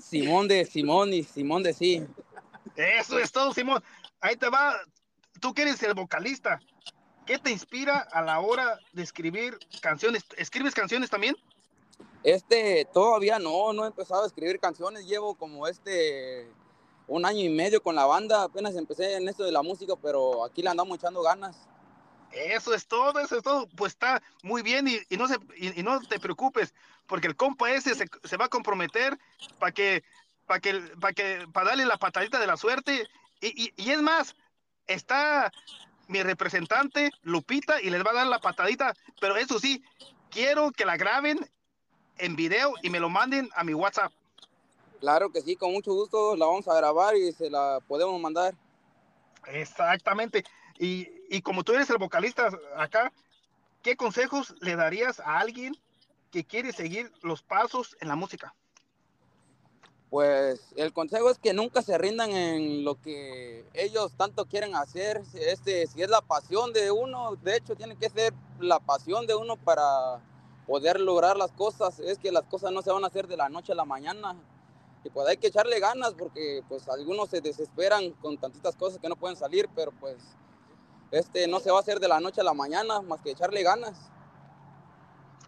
Simón 0.00 0.48
de 0.48 0.64
Simón 0.64 1.12
y 1.12 1.24
Simón 1.24 1.62
de 1.62 1.74
sí. 1.74 2.06
Eso 2.76 3.18
es 3.18 3.32
todo, 3.32 3.52
Simón. 3.52 3.82
Ahí 4.20 4.36
te 4.36 4.48
va. 4.48 4.80
Tú 5.40 5.54
que 5.54 5.62
eres 5.62 5.82
el 5.82 5.94
vocalista. 5.94 6.60
¿Qué 7.26 7.38
te 7.38 7.50
inspira 7.50 7.98
a 7.98 8.22
la 8.22 8.40
hora 8.40 8.78
de 8.92 9.02
escribir 9.02 9.58
canciones? 9.82 10.24
¿Escribes 10.36 10.74
canciones 10.74 11.10
también? 11.10 11.36
Este, 12.22 12.86
todavía 12.92 13.38
no, 13.38 13.72
no 13.72 13.84
he 13.84 13.88
empezado 13.88 14.24
a 14.24 14.26
escribir 14.26 14.58
canciones, 14.58 15.06
llevo 15.06 15.34
como 15.34 15.66
este 15.66 16.50
un 17.06 17.24
año 17.24 17.40
y 17.40 17.48
medio 17.48 17.82
con 17.82 17.94
la 17.94 18.04
banda, 18.04 18.42
apenas 18.44 18.76
empecé 18.76 19.16
en 19.16 19.28
esto 19.28 19.44
de 19.44 19.52
la 19.52 19.62
música, 19.62 19.94
pero 20.00 20.44
aquí 20.44 20.62
le 20.62 20.68
andamos 20.68 20.98
echando 20.98 21.22
ganas. 21.22 21.56
Eso 22.32 22.74
es 22.74 22.86
todo, 22.86 23.18
eso 23.20 23.36
es 23.36 23.42
todo. 23.42 23.66
Pues 23.76 23.92
está 23.92 24.22
muy 24.42 24.62
bien 24.62 24.86
y, 24.88 24.98
y 25.08 25.16
no, 25.16 25.26
se, 25.26 25.36
y, 25.56 25.80
y 25.80 25.82
no 25.82 26.00
te 26.00 26.20
preocupes, 26.20 26.74
porque 27.06 27.26
el 27.26 27.36
compa 27.36 27.72
ese 27.72 27.94
se, 27.94 28.06
se 28.24 28.36
va 28.36 28.46
a 28.46 28.50
comprometer 28.50 29.18
para 29.58 29.72
que, 29.72 30.04
para 30.46 30.60
que, 30.60 30.74
para 31.00 31.12
que, 31.14 31.46
para 31.52 31.68
darle 31.68 31.86
la 31.86 31.96
patadita 31.96 32.38
de 32.38 32.46
la 32.46 32.56
suerte. 32.56 33.06
Y, 33.40 33.64
y, 33.64 33.72
y 33.76 33.90
es 33.90 34.02
más, 34.02 34.34
está 34.88 35.52
mi 36.08 36.22
representante 36.22 37.12
Lupita 37.22 37.80
y 37.80 37.90
les 37.90 38.04
va 38.04 38.10
a 38.10 38.14
dar 38.14 38.26
la 38.26 38.40
patadita, 38.40 38.94
pero 39.20 39.36
eso 39.36 39.60
sí, 39.60 39.84
quiero 40.30 40.72
que 40.72 40.84
la 40.84 40.96
graben 40.96 41.38
en 42.16 42.34
video 42.34 42.74
y 42.82 42.90
me 42.90 42.98
lo 42.98 43.08
manden 43.08 43.48
a 43.54 43.62
mi 43.62 43.74
WhatsApp. 43.74 44.12
Claro 45.00 45.30
que 45.30 45.42
sí, 45.42 45.54
con 45.54 45.72
mucho 45.72 45.92
gusto 45.92 46.34
la 46.34 46.46
vamos 46.46 46.66
a 46.66 46.74
grabar 46.74 47.16
y 47.16 47.32
se 47.32 47.48
la 47.50 47.78
podemos 47.86 48.20
mandar. 48.20 48.54
Exactamente. 49.46 50.44
Y, 50.78 51.08
y 51.28 51.42
como 51.42 51.62
tú 51.62 51.72
eres 51.72 51.88
el 51.90 51.98
vocalista 51.98 52.50
acá, 52.76 53.12
¿qué 53.82 53.96
consejos 53.96 54.54
le 54.60 54.74
darías 54.74 55.20
a 55.20 55.38
alguien 55.38 55.76
que 56.32 56.44
quiere 56.44 56.72
seguir 56.72 57.12
los 57.22 57.42
pasos 57.42 57.96
en 58.00 58.08
la 58.08 58.16
música? 58.16 58.54
Pues 60.10 60.72
el 60.76 60.92
consejo 60.94 61.28
es 61.28 61.38
que 61.38 61.52
nunca 61.52 61.82
se 61.82 61.98
rindan 61.98 62.30
en 62.30 62.82
lo 62.82 62.98
que 63.00 63.68
ellos 63.74 64.12
tanto 64.16 64.46
quieren 64.46 64.74
hacer. 64.74 65.22
Este, 65.34 65.86
si 65.86 66.02
es 66.02 66.08
la 66.08 66.22
pasión 66.22 66.72
de 66.72 66.90
uno, 66.90 67.36
de 67.42 67.56
hecho 67.56 67.76
tiene 67.76 67.96
que 67.96 68.08
ser 68.08 68.32
la 68.58 68.80
pasión 68.80 69.26
de 69.26 69.34
uno 69.34 69.56
para 69.56 70.22
poder 70.66 70.98
lograr 70.98 71.36
las 71.36 71.52
cosas. 71.52 72.00
Es 72.00 72.18
que 72.18 72.32
las 72.32 72.44
cosas 72.44 72.72
no 72.72 72.80
se 72.80 72.90
van 72.90 73.04
a 73.04 73.08
hacer 73.08 73.26
de 73.26 73.36
la 73.36 73.50
noche 73.50 73.72
a 73.72 73.74
la 73.74 73.84
mañana. 73.84 74.34
Y 75.04 75.10
pues 75.10 75.28
hay 75.28 75.36
que 75.36 75.48
echarle 75.48 75.78
ganas 75.78 76.14
porque 76.14 76.62
pues 76.68 76.88
algunos 76.88 77.28
se 77.28 77.42
desesperan 77.42 78.12
con 78.12 78.38
tantitas 78.38 78.76
cosas 78.76 78.98
que 78.98 79.08
no 79.10 79.16
pueden 79.16 79.36
salir, 79.36 79.68
pero 79.74 79.92
pues 79.92 80.16
este 81.10 81.46
no 81.48 81.60
se 81.60 81.70
va 81.70 81.78
a 81.78 81.80
hacer 81.80 82.00
de 82.00 82.08
la 82.08 82.18
noche 82.18 82.40
a 82.40 82.44
la 82.44 82.54
mañana 82.54 83.02
más 83.02 83.20
que 83.20 83.30
echarle 83.30 83.62
ganas. 83.62 84.10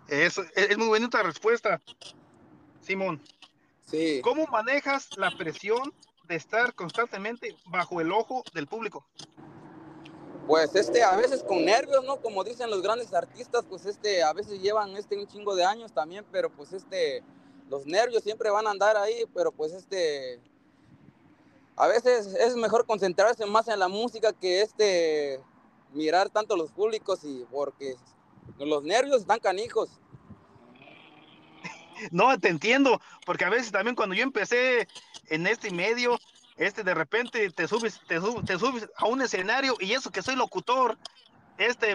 Es, 0.07 0.39
es 0.55 0.77
muy 0.77 0.89
bonita 0.89 1.23
respuesta, 1.23 1.81
Simón. 2.81 3.23
Sí. 3.91 4.21
¿Cómo 4.23 4.47
manejas 4.47 5.09
la 5.17 5.31
presión 5.37 5.93
de 6.29 6.37
estar 6.37 6.75
constantemente 6.75 7.57
bajo 7.67 8.01
el 8.01 8.13
ojo 8.13 8.45
del 8.55 8.67
público? 8.67 9.05
Pues 10.47 10.75
este, 10.75 11.03
a 11.03 11.17
veces 11.17 11.43
con 11.43 11.65
nervios, 11.65 12.05
¿no? 12.05 12.21
Como 12.21 12.43
dicen 12.45 12.71
los 12.71 12.83
grandes 12.83 13.13
artistas, 13.15 13.65
pues 13.69 13.87
este, 13.87 14.23
a 14.23 14.33
veces 14.33 14.61
llevan 14.61 14.97
este 14.97 15.17
un 15.17 15.27
chingo 15.27 15.55
de 15.55 15.65
años 15.65 15.93
también, 15.93 16.25
pero 16.33 16.51
pues 16.51 16.73
este, 16.73 17.23
los 17.69 17.87
nervios 17.87 18.23
siempre 18.23 18.51
van 18.51 18.67
a 18.67 18.71
andar 18.71 18.97
ahí, 18.97 19.25
pero 19.35 19.53
pues 19.53 19.73
este, 19.73 20.41
a 21.77 21.87
veces 21.87 22.35
es 22.35 22.57
mejor 22.57 22.85
concentrarse 22.85 23.47
más 23.47 23.69
en 23.69 23.79
la 23.79 23.89
música 23.89 24.33
que 24.33 24.63
este, 24.63 25.41
mirar 25.93 26.31
tanto 26.31 26.57
los 26.57 26.73
públicos 26.73 27.21
y 27.25 27.45
porque 27.51 27.97
los 28.59 28.83
nervios 28.83 29.23
están 29.23 29.39
canijos. 29.39 29.89
No, 32.11 32.39
te 32.39 32.49
entiendo, 32.49 33.01
porque 33.25 33.45
a 33.45 33.51
veces 33.51 33.73
también 33.73 33.95
cuando 33.97 34.15
yo 34.15 34.23
empecé 34.23 34.89
en 35.29 35.47
este 35.47 35.71
medio, 35.71 36.19
este 36.57 36.83
de 36.83 36.95
repente 36.95 37.51
te 37.51 37.69
subes, 37.69 38.01
te, 38.07 38.21
sub- 38.21 38.45
te 38.45 38.59
subes 38.59 38.89
a 38.97 39.07
un 39.07 39.23
escenario 39.23 39.77
y 39.81 39.93
eso 39.93 40.11
que 40.11 40.23
soy 40.23 40.37
locutor, 40.37 40.99
este 41.59 41.93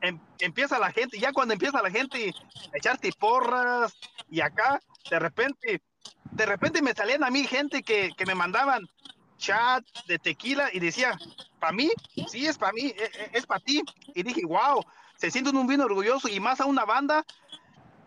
em- 0.00 0.20
empieza 0.38 0.78
la 0.78 0.92
gente, 0.92 1.18
ya 1.18 1.32
cuando 1.32 1.54
empieza 1.54 1.82
la 1.82 1.90
gente 1.90 2.34
a 2.72 2.76
echarte 2.78 3.12
porras 3.18 3.94
y 4.28 4.40
acá, 4.40 4.80
de 5.10 5.18
repente, 5.18 5.82
de 6.30 6.46
repente 6.46 6.82
me 6.82 6.94
salían 6.94 7.24
a 7.24 7.30
mí 7.30 7.46
gente 7.46 7.82
que, 7.82 8.10
que 8.16 8.26
me 8.26 8.34
mandaban 8.34 8.88
chat 9.38 9.84
de 10.06 10.18
tequila 10.18 10.68
y 10.72 10.80
decía, 10.80 11.18
¿para 11.58 11.72
mí? 11.72 11.90
Sí, 12.28 12.46
es 12.46 12.58
para 12.58 12.72
mí, 12.72 12.82
e- 12.86 12.94
e- 13.04 13.30
es, 13.32 13.46
para 13.46 13.60
ti. 13.60 13.82
Y 14.14 14.22
dije, 14.22 14.42
wow, 14.46 14.84
se 15.16 15.30
sienten 15.30 15.56
un 15.56 15.66
bien 15.66 15.80
orgulloso 15.80 16.28
y 16.28 16.40
más 16.40 16.60
a 16.60 16.66
una 16.66 16.84
banda 16.84 17.24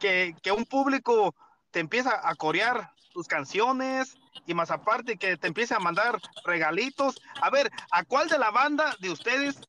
que, 0.05 0.35
que 0.43 0.51
un 0.51 0.65
público 0.65 1.33
te 1.71 1.79
empieza 1.79 2.21
a 2.23 2.35
corear 2.35 2.91
tus 3.11 3.27
canciones 3.27 4.15
y 4.45 4.53
más 4.53 4.69
aparte 4.69 5.17
que 5.17 5.35
te 5.35 5.47
empieza 5.47 5.77
a 5.77 5.79
mandar 5.79 6.19
regalitos. 6.43 7.19
A 7.41 7.49
ver, 7.49 7.71
¿a 7.89 8.03
cuál 8.03 8.29
de 8.29 8.37
la 8.37 8.51
banda 8.51 8.95
de 8.99 9.09
ustedes, 9.09 9.59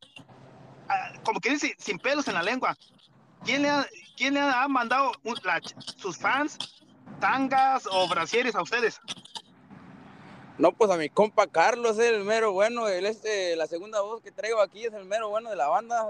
ah, 0.91 1.13
como 1.25 1.41
que 1.41 1.51
dice, 1.51 1.75
sin 1.79 1.99
pelos 1.99 2.29
en 2.29 2.35
la 2.35 2.43
lengua, 2.43 2.77
quién 3.47 3.63
le 3.63 3.71
ha, 3.71 3.87
quién 4.19 4.35
le 4.35 4.41
ha 4.41 4.69
mandado 4.69 5.13
un- 5.25 5.39
la- 5.43 5.63
sus 5.97 6.19
fans 6.19 6.59
tangas 7.19 7.89
o 7.91 8.07
brasieres 8.07 8.55
a 8.57 8.63
ustedes? 8.63 9.01
No, 10.59 10.73
pues 10.73 10.91
a 10.91 10.99
mi 10.99 11.09
compa 11.09 11.47
Carlos 11.47 11.99
es 11.99 12.13
el 12.13 12.25
mero 12.25 12.53
bueno, 12.53 12.89
el 12.89 13.07
este, 13.07 13.57
la 13.57 13.67
segunda 13.67 14.03
voz 14.03 14.21
que 14.21 14.33
traigo 14.33 14.61
aquí 14.61 14.85
es 14.85 14.93
el 14.93 15.07
mero 15.07 15.31
bueno 15.31 15.49
de 15.49 15.57
la 15.57 15.69
banda. 15.69 16.09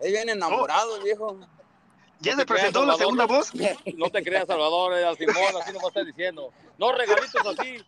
Él 0.00 0.12
viene 0.12 0.32
enamorado, 0.32 0.96
el 0.96 1.04
viejo. 1.04 1.38
¿Ya 2.22 2.36
se 2.36 2.46
creas, 2.46 2.46
presentó 2.46 2.86
la 2.86 2.96
segunda 2.96 3.26
voz? 3.26 3.52
No 3.96 4.08
te 4.10 4.22
creas, 4.22 4.46
Salvador, 4.46 4.94
eh, 4.96 5.04
Simón, 5.18 5.60
así 5.60 5.72
no 5.72 5.80
me 5.80 5.88
estás 5.88 6.06
diciendo. 6.06 6.52
No, 6.78 6.92
regalitos 6.92 7.46
así, 7.46 7.78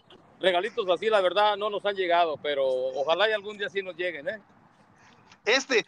regalitos 0.41 0.89
así, 0.91 1.09
la 1.09 1.21
verdad, 1.21 1.57
no 1.57 1.71
nos 1.71 1.85
han 1.87 1.95
llegado, 1.95 2.37
pero 2.43 2.67
ojalá 2.67 3.29
y 3.29 3.33
algún 3.33 3.57
día 3.57 3.71
sí 3.71 3.83
nos 3.83 3.97
lleguen, 3.97 4.29
¿eh? 4.29 4.41
Este, 5.45 5.87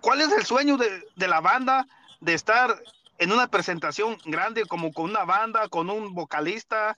¿cuál 0.00 0.20
es 0.20 0.30
el 0.32 0.44
sueño 0.44 0.76
de, 0.76 1.02
de 1.16 1.28
la 1.28 1.40
banda 1.40 1.86
de 2.20 2.34
estar 2.34 2.80
en 3.18 3.32
una 3.32 3.48
presentación 3.48 4.18
grande 4.24 4.64
como 4.64 4.92
con 4.92 5.06
una 5.06 5.24
banda, 5.24 5.68
con 5.68 5.90
un 5.90 6.14
vocalista? 6.14 6.96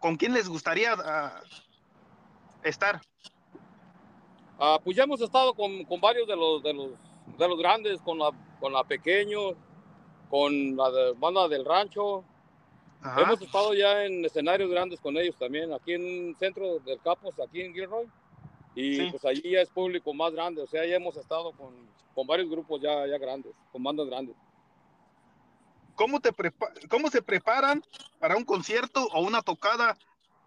¿Con 0.00 0.16
quién 0.16 0.32
les 0.32 0.48
gustaría 0.48 0.94
ah, 0.94 1.40
estar? 2.64 3.00
Ah, 4.58 4.78
pues 4.82 4.96
ya 4.96 5.04
hemos 5.04 5.20
estado 5.20 5.54
con, 5.54 5.84
con 5.84 6.00
varios 6.00 6.26
de 6.26 6.36
los, 6.36 6.62
de 6.62 6.72
los, 6.72 6.90
de 7.38 7.48
los 7.48 7.58
grandes, 7.58 8.00
con 8.00 8.18
la, 8.18 8.30
con 8.58 8.72
la 8.72 8.82
Pequeño, 8.84 9.54
con 10.30 10.76
la 10.76 10.90
de- 10.90 11.12
banda 11.14 11.48
del 11.48 11.64
rancho. 11.64 12.24
Ajá. 13.02 13.22
Hemos 13.22 13.42
estado 13.42 13.74
ya 13.74 14.04
en 14.04 14.24
escenarios 14.24 14.70
grandes 14.70 15.00
con 15.00 15.16
ellos 15.16 15.34
también, 15.38 15.72
aquí 15.72 15.94
en 15.94 16.02
un 16.28 16.36
centro 16.38 16.78
del 16.80 17.00
Capos, 17.00 17.34
aquí 17.40 17.62
en 17.62 17.72
Gilroy. 17.74 18.06
Y 18.74 18.96
Sí. 18.96 19.08
pues 19.10 19.24
allí 19.24 19.50
ya 19.50 19.60
es 19.62 19.68
público 19.70 20.14
más 20.14 20.32
grande, 20.32 20.62
o 20.62 20.66
sea, 20.66 20.86
ya 20.86 20.94
hemos 20.96 21.16
estado 21.16 21.50
con, 21.52 21.74
con 22.14 22.26
varios 22.26 22.48
grupos 22.48 22.80
ya, 22.80 23.04
ya 23.06 23.18
grandes, 23.18 23.52
con 23.72 23.82
bandas 23.82 24.06
grandes. 24.06 24.36
¿Cómo, 25.96 26.20
te 26.20 26.32
prepa- 26.32 26.72
¿Cómo 26.88 27.10
se 27.10 27.20
preparan 27.20 27.82
para 28.18 28.36
un 28.36 28.44
concierto 28.44 29.06
o 29.12 29.20
una 29.22 29.42
tocada 29.42 29.96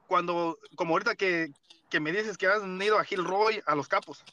cuando, 0.08 0.58
como 0.76 0.94
ahorita 0.94 1.16
que, 1.16 1.52
que 1.90 2.00
me 2.00 2.12
dices 2.12 2.38
que 2.38 2.48
has 2.48 2.64
ido 2.64 2.98
a 2.98 3.04
Gilroy, 3.04 3.62
a 3.66 3.76
Los 3.76 3.88
Capos? 3.88 4.24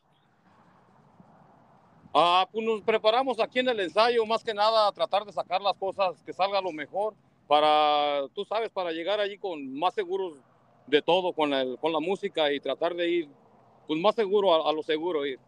Ah, 2.12 2.48
pues 2.50 2.64
nos 2.64 2.82
preparamos 2.82 3.38
aquí 3.38 3.60
en 3.60 3.68
el 3.68 3.80
ensayo, 3.80 4.26
más 4.26 4.42
que 4.42 4.52
nada 4.52 4.88
a 4.88 4.92
tratar 4.92 5.24
de 5.24 5.32
sacar 5.32 5.60
las 5.62 5.76
cosas 5.76 6.20
que 6.24 6.32
salga 6.32 6.60
lo 6.60 6.72
mejor 6.72 7.14
para, 7.46 8.22
tú 8.34 8.44
sabes, 8.44 8.70
para 8.70 8.90
llegar 8.90 9.20
allí 9.20 9.38
con 9.38 9.78
más 9.78 9.94
seguros 9.94 10.38
de 10.86 11.02
todo, 11.02 11.32
con, 11.32 11.52
el, 11.52 11.78
con 11.78 11.92
la 11.92 12.00
música 12.00 12.52
y 12.52 12.58
tratar 12.58 12.94
de 12.94 13.08
ir, 13.08 13.28
pues 13.86 14.00
más 14.00 14.16
seguro 14.16 14.52
a, 14.54 14.68
a 14.68 14.72
lo 14.72 14.82
seguro 14.82 15.24
ir. 15.24 15.38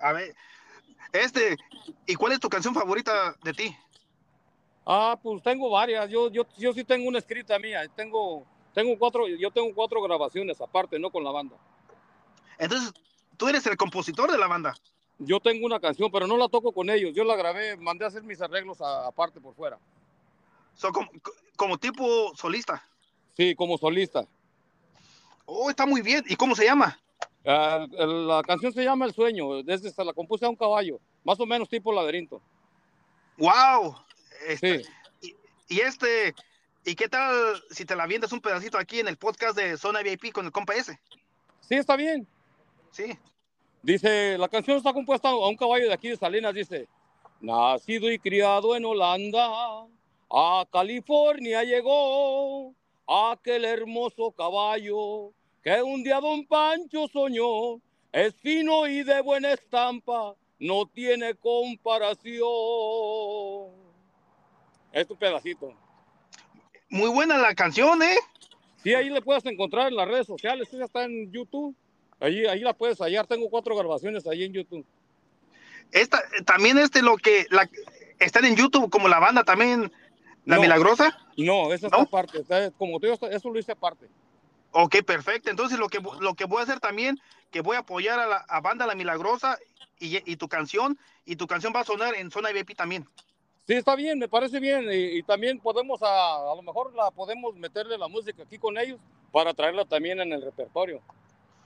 A 0.00 0.12
ver, 0.12 0.34
este, 1.12 1.56
¿y 2.06 2.14
cuál 2.14 2.32
es 2.32 2.40
tu 2.40 2.50
canción 2.50 2.74
favorita 2.74 3.34
de 3.42 3.54
ti? 3.54 3.76
Ah, 4.84 5.18
pues 5.22 5.42
tengo 5.42 5.70
varias, 5.70 6.10
yo, 6.10 6.30
yo, 6.30 6.46
yo 6.58 6.74
sí 6.74 6.84
tengo 6.84 7.08
una 7.08 7.18
escrita 7.18 7.58
mía, 7.58 7.88
tengo, 7.96 8.44
tengo 8.74 8.98
cuatro, 8.98 9.26
yo 9.26 9.50
tengo 9.50 9.74
cuatro 9.74 10.02
grabaciones 10.02 10.60
aparte, 10.60 10.98
no 10.98 11.10
con 11.10 11.24
la 11.24 11.30
banda. 11.30 11.56
Entonces, 12.58 12.92
tú 13.36 13.48
eres 13.48 13.66
el 13.66 13.76
compositor 13.76 14.30
de 14.30 14.38
la 14.38 14.46
banda. 14.46 14.74
Yo 15.18 15.40
tengo 15.40 15.64
una 15.64 15.80
canción, 15.80 16.10
pero 16.10 16.26
no 16.26 16.36
la 16.36 16.48
toco 16.48 16.72
con 16.72 16.90
ellos, 16.90 17.14
yo 17.14 17.24
la 17.24 17.36
grabé, 17.36 17.76
mandé 17.76 18.04
a 18.04 18.08
hacer 18.08 18.22
mis 18.24 18.40
arreglos 18.40 18.80
aparte 18.80 19.40
por 19.40 19.54
fuera. 19.54 19.78
So, 20.74 20.92
como, 20.92 21.08
como 21.56 21.78
tipo 21.78 22.34
solista. 22.36 22.84
Sí, 23.36 23.54
como 23.54 23.78
solista. 23.78 24.26
Oh, 25.46 25.70
está 25.70 25.86
muy 25.86 26.02
bien. 26.02 26.24
¿Y 26.26 26.36
cómo 26.36 26.54
se 26.56 26.64
llama? 26.64 26.98
Ah, 27.46 27.86
la 27.90 28.42
canción 28.42 28.72
se 28.72 28.82
llama 28.82 29.04
El 29.04 29.12
Sueño, 29.12 29.62
desde 29.62 29.90
se 29.90 30.04
la 30.04 30.14
compuse 30.14 30.46
a 30.46 30.48
un 30.48 30.56
caballo, 30.56 30.98
más 31.22 31.38
o 31.38 31.46
menos 31.46 31.68
tipo 31.68 31.92
laberinto. 31.92 32.40
¡Wow! 33.36 33.96
Este, 34.48 34.82
Sí, 34.82 34.90
y 35.68 35.80
este, 35.80 36.34
¿y 36.84 36.94
qué 36.94 37.08
tal 37.08 37.62
si 37.70 37.84
te 37.84 37.96
la 37.96 38.06
vienes 38.06 38.32
un 38.32 38.40
pedacito 38.40 38.78
aquí 38.78 39.00
en 39.00 39.08
el 39.08 39.16
podcast 39.16 39.56
de 39.56 39.76
Zona 39.76 40.02
VIP 40.02 40.32
con 40.32 40.46
el 40.46 40.52
compa 40.52 40.74
ese? 40.74 40.98
sí, 41.60 41.74
está 41.74 41.96
bien. 41.96 42.26
Sí. 42.94 43.18
Dice, 43.82 44.38
la 44.38 44.46
canción 44.48 44.76
está 44.76 44.92
compuesta 44.92 45.28
a 45.28 45.48
un 45.48 45.56
caballo 45.56 45.88
de 45.88 45.94
aquí 45.94 46.10
de 46.10 46.16
Salinas, 46.16 46.54
dice, 46.54 46.86
nacido 47.40 48.10
y 48.10 48.20
criado 48.20 48.76
en 48.76 48.84
Holanda, 48.84 49.48
a 50.30 50.64
California 50.70 51.64
llegó 51.64 52.72
aquel 53.06 53.64
hermoso 53.64 54.30
caballo 54.30 55.32
que 55.64 55.82
un 55.82 56.04
día 56.04 56.20
don 56.20 56.46
Pancho 56.46 57.08
soñó, 57.08 57.80
es 58.12 58.32
fino 58.36 58.86
y 58.86 59.02
de 59.02 59.20
buena 59.22 59.52
estampa, 59.52 60.36
no 60.60 60.86
tiene 60.86 61.34
comparación. 61.34 62.44
Es 64.92 65.08
tu 65.08 65.16
pedacito. 65.16 65.74
Muy 66.90 67.10
buena 67.10 67.38
la 67.38 67.56
canción, 67.56 68.00
¿eh? 68.04 68.16
Sí, 68.84 68.94
ahí 68.94 69.10
le 69.10 69.20
puedes 69.20 69.44
encontrar 69.46 69.88
en 69.88 69.96
las 69.96 70.06
redes 70.06 70.28
sociales, 70.28 70.72
esa 70.72 70.84
está 70.84 71.04
en 71.04 71.32
YouTube. 71.32 71.74
Ahí, 72.24 72.46
ahí 72.46 72.60
la 72.60 72.72
puedes 72.72 72.98
hallar, 72.98 73.26
tengo 73.26 73.48
cuatro 73.50 73.76
grabaciones 73.76 74.26
ahí 74.26 74.44
en 74.44 74.52
YouTube. 74.52 74.86
Esta, 75.92 76.22
también 76.46 76.78
este 76.78 77.02
lo 77.02 77.16
que 77.18 77.46
la, 77.50 77.68
están 78.18 78.44
en 78.46 78.56
YouTube 78.56 78.90
como 78.90 79.08
la 79.08 79.18
banda 79.20 79.44
también, 79.44 79.92
La 80.46 80.56
No. 80.56 80.62
Milagrosa. 80.62 81.16
No, 81.36 81.72
esa 81.72 81.88
¿No? 81.88 81.98
está 81.98 82.08
aparte. 82.08 82.38
está- 82.40 82.70
como 82.72 82.98
te 82.98 83.08
digo, 83.08 83.28
eso 83.28 83.50
lo 83.50 83.58
hice 83.58 83.72
aparte. 83.72 84.06
Ok, 84.72 84.96
perfecto. 85.06 85.50
Entonces 85.50 85.78
lo 85.78 85.88
que, 85.88 86.00
lo 86.20 86.34
que 86.34 86.46
voy 86.46 86.60
a 86.60 86.62
hacer 86.64 86.80
también, 86.80 87.20
que 87.50 87.60
voy 87.60 87.76
a 87.76 87.80
apoyar 87.80 88.18
a 88.18 88.26
la 88.26 88.36
a 88.48 88.60
banda 88.60 88.86
La 88.86 88.94
Milagrosa 88.94 89.58
y, 90.00 90.18
y 90.30 90.36
tu 90.36 90.48
canción, 90.48 90.98
y 91.24 91.36
tu 91.36 91.46
canción 91.46 91.72
va 91.74 91.80
a 91.80 91.84
sonar 91.84 92.14
en 92.14 92.30
Zona 92.30 92.50
VIP 92.50 92.74
también. 92.74 93.06
Sí, 93.66 93.74
está 93.74 93.94
bien, 93.96 94.18
me 94.18 94.28
parece 94.28 94.60
bien. 94.60 94.84
Y, 94.90 95.18
y 95.18 95.22
también 95.22 95.58
podemos, 95.60 96.02
a, 96.02 96.52
a 96.52 96.54
lo 96.56 96.62
mejor 96.62 96.94
la 96.94 97.10
podemos 97.10 97.54
meterle 97.56 97.96
la 97.96 98.08
música 98.08 98.42
aquí 98.42 98.58
con 98.58 98.76
ellos 98.78 98.98
para 99.32 99.54
traerla 99.54 99.84
también 99.84 100.20
en 100.20 100.32
el 100.32 100.42
repertorio. 100.42 101.00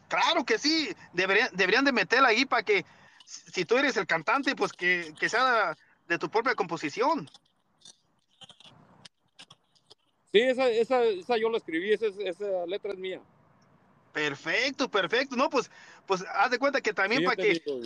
Claro 0.09 0.45
que 0.45 0.59
sí, 0.59 0.89
deberían, 1.13 1.49
deberían 1.53 1.85
de 1.85 1.93
meterla 1.93 2.29
ahí 2.29 2.45
para 2.47 2.63
que 2.63 2.85
si 3.25 3.65
tú 3.65 3.77
eres 3.77 3.97
el 3.97 4.07
cantante, 4.07 4.57
pues 4.57 4.73
que, 4.73 5.15
que 5.19 5.29
sea 5.29 5.77
de 6.09 6.19
tu 6.19 6.31
propia 6.31 6.55
composición. 6.55 7.29
Sí, 10.33 10.41
esa, 10.41 10.69
esa, 10.69 11.05
esa 11.05 11.37
yo 11.37 11.49
la 11.51 11.59
escribí, 11.59 11.93
esa, 11.93 12.07
esa 12.07 12.67
letra 12.67 12.93
es 12.93 12.99
mía. 12.99 13.21
Perfecto, 14.13 14.91
perfecto. 14.91 15.37
No, 15.37 15.49
pues, 15.51 15.71
pues 16.07 16.25
haz 16.35 16.51
de 16.51 16.59
cuenta 16.59 16.81
que 16.81 16.93
también 16.93 17.21
Sí, 17.21 17.25
para 17.27 17.37
que 17.37 17.55
digo, 17.55 17.81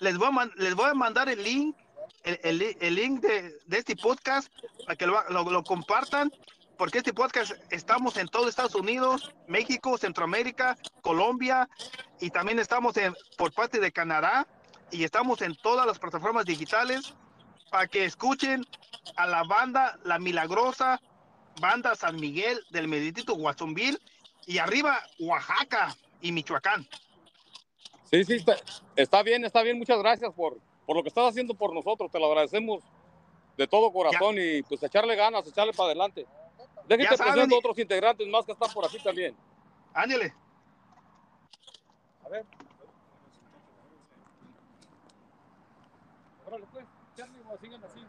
les 0.00 0.16
voy 0.16 0.28
a, 0.28 0.50
les 0.56 0.74
voy 0.74 0.90
a 0.90 0.94
mandar 0.94 1.28
el 1.28 1.42
link, 1.42 1.76
el, 2.24 2.40
el 2.42 2.58
li- 2.58 2.76
el 2.80 2.94
link 2.94 3.20
de, 3.20 3.58
de 3.66 3.78
este 3.78 3.96
podcast 3.96 4.52
para 4.84 4.96
que 4.96 5.06
lo, 5.06 5.22
lo- 5.30 5.50
lo 5.50 5.64
compartan, 5.64 6.32
porque 6.78 6.98
este 6.98 7.12
podcast 7.12 7.52
estamos 7.70 8.16
en 8.16 8.28
todo 8.28 8.48
Estados 8.48 8.76
Unidos, 8.76 9.34
México, 9.48 9.98
Centroamérica, 9.98 10.78
Colombia 11.02 11.68
y 12.20 12.30
también 12.30 12.60
estamos 12.60 12.96
en, 12.96 13.14
por 13.36 13.52
parte 13.52 13.80
de 13.80 13.90
Canadá 13.90 14.46
y 14.92 15.02
estamos 15.02 15.42
en 15.42 15.56
todas 15.56 15.86
las 15.86 15.98
plataformas 15.98 16.46
digitales 16.46 17.14
para 17.70 17.88
que 17.88 18.04
escuchen 18.04 18.64
a 19.16 19.26
la 19.26 19.42
banda 19.42 19.98
La 20.04 20.20
Milagrosa, 20.20 21.00
banda 21.60 21.96
San 21.96 22.16
Miguel 22.16 22.64
del 22.70 22.86
Meditito 22.86 23.34
Guasonville 23.34 23.98
y 24.46 24.58
arriba 24.58 25.02
Oaxaca 25.18 25.96
y 26.20 26.30
Michoacán. 26.30 26.88
Sí, 28.04 28.24
sí, 28.24 28.34
está, 28.34 28.56
está 28.94 29.22
bien, 29.24 29.44
está 29.44 29.62
bien. 29.62 29.78
Muchas 29.78 29.98
gracias 29.98 30.32
por, 30.32 30.58
por 30.86 30.96
lo 30.96 31.02
que 31.02 31.08
estás 31.08 31.28
haciendo 31.28 31.54
por 31.54 31.74
nosotros. 31.74 32.10
Te 32.10 32.20
lo 32.20 32.26
agradecemos 32.26 32.84
de 33.56 33.66
todo 33.66 33.92
corazón 33.92 34.36
y 34.38 34.62
pues 34.62 34.82
echarle 34.82 35.16
ganas, 35.16 35.46
echarle 35.46 35.72
para 35.72 35.88
adelante. 35.88 36.24
Saben, 37.16 37.32
presento 37.34 37.54
y- 37.54 37.58
otros 37.58 37.78
integrantes 37.78 38.28
más 38.28 38.44
que 38.44 38.52
están 38.52 38.72
por 38.72 38.84
aquí 38.86 38.98
también. 39.02 39.36
Ándale. 39.94 40.34
A 42.24 42.28
ver. 42.28 42.44
Órale, 46.46 46.66
pues, 46.72 46.84
echarle, 47.14 47.38
o 47.50 47.58
sigan 47.58 47.84
así. 47.84 48.00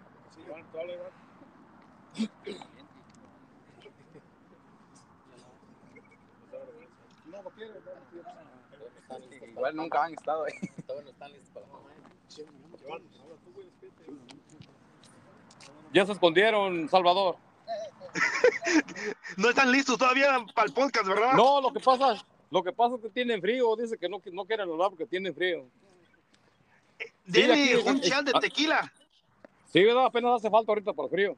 No, 7.25 7.43
no 7.43 7.49
quiere, 7.51 7.73
no 7.73 7.81
quiere. 8.11 9.47
Igual 9.51 9.75
nunca 9.75 10.03
han 10.05 10.13
estado 10.13 10.45
ahí. 10.45 10.53
Ya 15.93 16.05
se 16.05 16.11
escondieron, 16.11 16.87
Salvador. 16.89 17.35
No 19.37 19.49
están 19.49 19.71
listos 19.71 19.97
todavía 19.97 20.45
para 20.53 20.67
el 20.67 20.73
podcast, 20.73 21.07
¿verdad? 21.07 21.33
No, 21.33 21.61
lo 21.61 21.71
que 21.71 21.79
pasa, 21.79 22.23
lo 22.51 22.63
que 22.63 22.71
pasa 22.71 22.95
es 22.95 23.01
que 23.01 23.09
tienen 23.09 23.41
frío. 23.41 23.75
Dice 23.75 23.97
que 23.97 24.09
no, 24.09 24.21
no 24.31 24.45
quieren 24.45 24.69
hablar 24.69 24.89
porque 24.89 25.05
tienen 25.05 25.33
frío. 25.33 25.65
Aquí- 27.27 27.75
un 27.85 28.01
chal 28.01 28.25
de 28.25 28.31
ah. 28.33 28.39
tequila. 28.39 28.91
Sí, 29.71 29.83
¿verdad? 29.83 30.05
Apenas 30.05 30.35
hace 30.35 30.49
falta 30.49 30.71
ahorita 30.71 30.93
por 30.93 31.09
frío. 31.09 31.37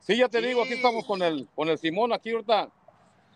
Sí, 0.00 0.16
ya 0.16 0.28
te 0.28 0.40
Sí. 0.40 0.46
digo, 0.48 0.62
aquí 0.62 0.72
estamos 0.72 1.04
con 1.04 1.22
el, 1.22 1.48
con 1.54 1.68
el 1.68 1.78
Simón, 1.78 2.12
aquí 2.12 2.32
ahorita. 2.32 2.68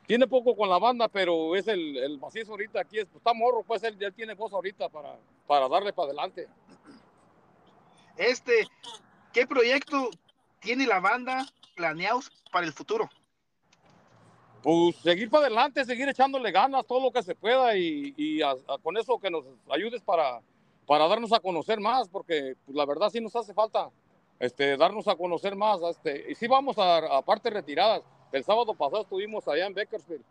Tiene 0.07 0.27
poco 0.29 0.57
con 0.57 0.69
la 0.69 0.79
banda, 0.79 1.09
pero 1.09 1.57
es 1.57 1.67
el, 1.67 1.97
el 1.97 2.19
macizo 2.19 2.53
ahorita 2.53 2.81
aquí. 2.81 2.99
Es, 2.99 3.09
está 3.15 3.33
morro, 3.35 3.65
pues 3.65 3.83
él, 3.83 3.97
él 4.01 4.13
tiene 4.15 4.35
voz 4.35 4.53
ahorita 4.53 4.89
para, 4.89 5.17
para 5.49 5.69
darle 5.69 5.93
para 5.93 6.07
adelante. 6.09 6.49
Este, 8.17 8.69
¿qué 9.33 9.47
proyecto 9.47 10.11
tiene 10.67 10.85
la 10.87 10.99
banda 10.99 11.47
planeados 11.77 12.31
para 12.51 12.67
el 12.67 12.73
futuro? 12.73 13.09
Pues 14.63 14.97
seguir 14.97 15.31
para 15.31 15.47
adelante, 15.47 15.85
seguir 15.85 16.09
echándole 16.09 16.51
ganas, 16.51 16.85
todo 16.87 17.01
lo 17.01 17.13
que 17.13 17.23
se 17.23 17.37
pueda 17.37 17.77
y, 17.77 18.13
y 18.17 18.43
a- 18.43 18.51
a- 18.51 18.79
con 18.83 18.97
eso 18.97 19.17
que 19.21 19.31
nos 19.31 19.45
ayudes 19.71 20.03
para, 20.03 20.41
para 20.85 21.07
darnos 21.07 21.33
a 21.33 21.39
conocer 21.39 21.79
más, 21.79 22.09
porque 22.09 22.57
pues, 22.65 22.77
la 22.77 22.85
verdad 22.85 23.11
sí 23.11 23.21
nos 23.21 23.37
hace 23.37 23.55
falta 23.55 23.91
este, 24.41 24.77
darnos 24.77 25.07
a 25.07 25.15
conocer 25.15 25.55
más. 25.55 25.81
Este, 25.83 26.33
y 26.33 26.35
sí 26.35 26.49
vamos 26.49 26.77
a, 26.79 26.97
a 27.17 27.23
partes 27.23 27.53
retiradas. 27.53 28.03
El 28.33 28.43
sábado 28.43 28.75
pasado 28.75 29.03
estuvimos 29.03 29.47
allá 29.47 29.67
en 29.67 29.75
Bakersfield. 29.75 30.25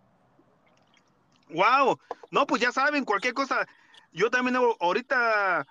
Wow, 1.52 1.98
no, 2.30 2.46
pues 2.46 2.62
ya 2.62 2.74
saben, 2.74 3.06
cualquier 3.06 3.34
cosa. 3.34 3.66
Yo 4.12 4.30
también 4.30 4.58
ahorita 4.82 5.66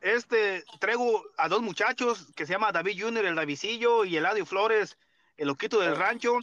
este, 0.00 0.64
traigo 0.78 1.22
a 1.36 1.48
dos 1.48 1.62
muchachos 1.62 2.26
que 2.34 2.46
se 2.46 2.52
llama 2.52 2.72
David 2.72 3.02
Junior, 3.02 3.24
el 3.24 3.34
Davidillo, 3.34 4.04
y 4.04 4.16
Eladio 4.16 4.46
Flores, 4.46 4.96
el 5.36 5.48
loquito 5.48 5.80
del 5.80 5.96
rancho. 5.96 6.38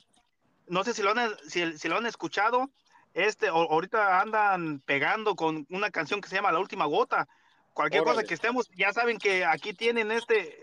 No 0.67 0.83
sé 0.83 0.93
si 0.93 1.01
lo 1.01 1.11
han, 1.11 1.35
si, 1.47 1.77
si 1.77 1.87
lo 1.87 1.97
han 1.97 2.05
escuchado. 2.05 2.69
Este, 3.13 3.49
o- 3.49 3.71
ahorita 3.71 4.19
andan 4.21 4.79
pegando 4.81 5.35
con 5.35 5.65
una 5.69 5.89
canción 5.89 6.21
que 6.21 6.29
se 6.29 6.35
llama 6.35 6.51
La 6.51 6.59
Última 6.59 6.85
Gota. 6.85 7.27
Cualquier 7.73 8.03
cosa 8.03 8.23
que 8.27 8.33
estemos, 8.33 8.69
ya 8.75 8.91
saben 8.93 9.17
que 9.17 9.45
aquí 9.45 9.73
tienen 9.73 10.11
este, 10.11 10.61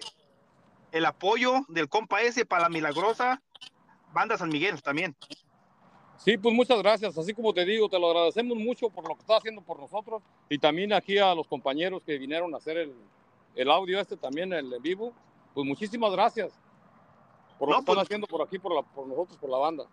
el 0.92 1.04
apoyo 1.06 1.64
del 1.68 1.88
compa 1.88 2.22
ese 2.22 2.44
para 2.44 2.62
la 2.62 2.68
milagrosa 2.68 3.40
banda 4.12 4.38
San 4.38 4.48
Miguel 4.50 4.82
también. 4.82 5.16
Sí, 6.18 6.38
pues 6.38 6.54
muchas 6.54 6.78
gracias. 6.78 7.16
Así 7.18 7.34
como 7.34 7.52
te 7.52 7.64
digo, 7.64 7.88
te 7.88 7.98
lo 7.98 8.08
agradecemos 8.10 8.56
mucho 8.56 8.88
por 8.88 9.06
lo 9.08 9.14
que 9.14 9.20
estás 9.22 9.38
haciendo 9.38 9.60
por 9.62 9.78
nosotros 9.78 10.22
y 10.48 10.58
también 10.58 10.92
aquí 10.92 11.18
a 11.18 11.34
los 11.34 11.46
compañeros 11.46 12.02
que 12.04 12.18
vinieron 12.18 12.54
a 12.54 12.58
hacer 12.58 12.76
el, 12.78 12.94
el 13.54 13.70
audio 13.70 14.00
este 14.00 14.16
también, 14.16 14.52
el 14.52 14.72
en 14.72 14.82
vivo. 14.82 15.12
Pues 15.52 15.66
muchísimas 15.66 16.12
gracias 16.12 16.52
por 17.58 17.68
lo 17.68 17.74
No, 17.74 17.78
que 17.78 17.82
están 17.82 17.94
pues- 17.96 18.06
haciendo 18.06 18.26
por 18.26 18.42
aquí, 18.42 18.58
por, 18.58 18.74
la- 18.74 18.82
por 18.82 19.06
nosotros, 19.06 19.36
por 19.38 19.50
la 19.50 19.58
banda. 19.58 19.84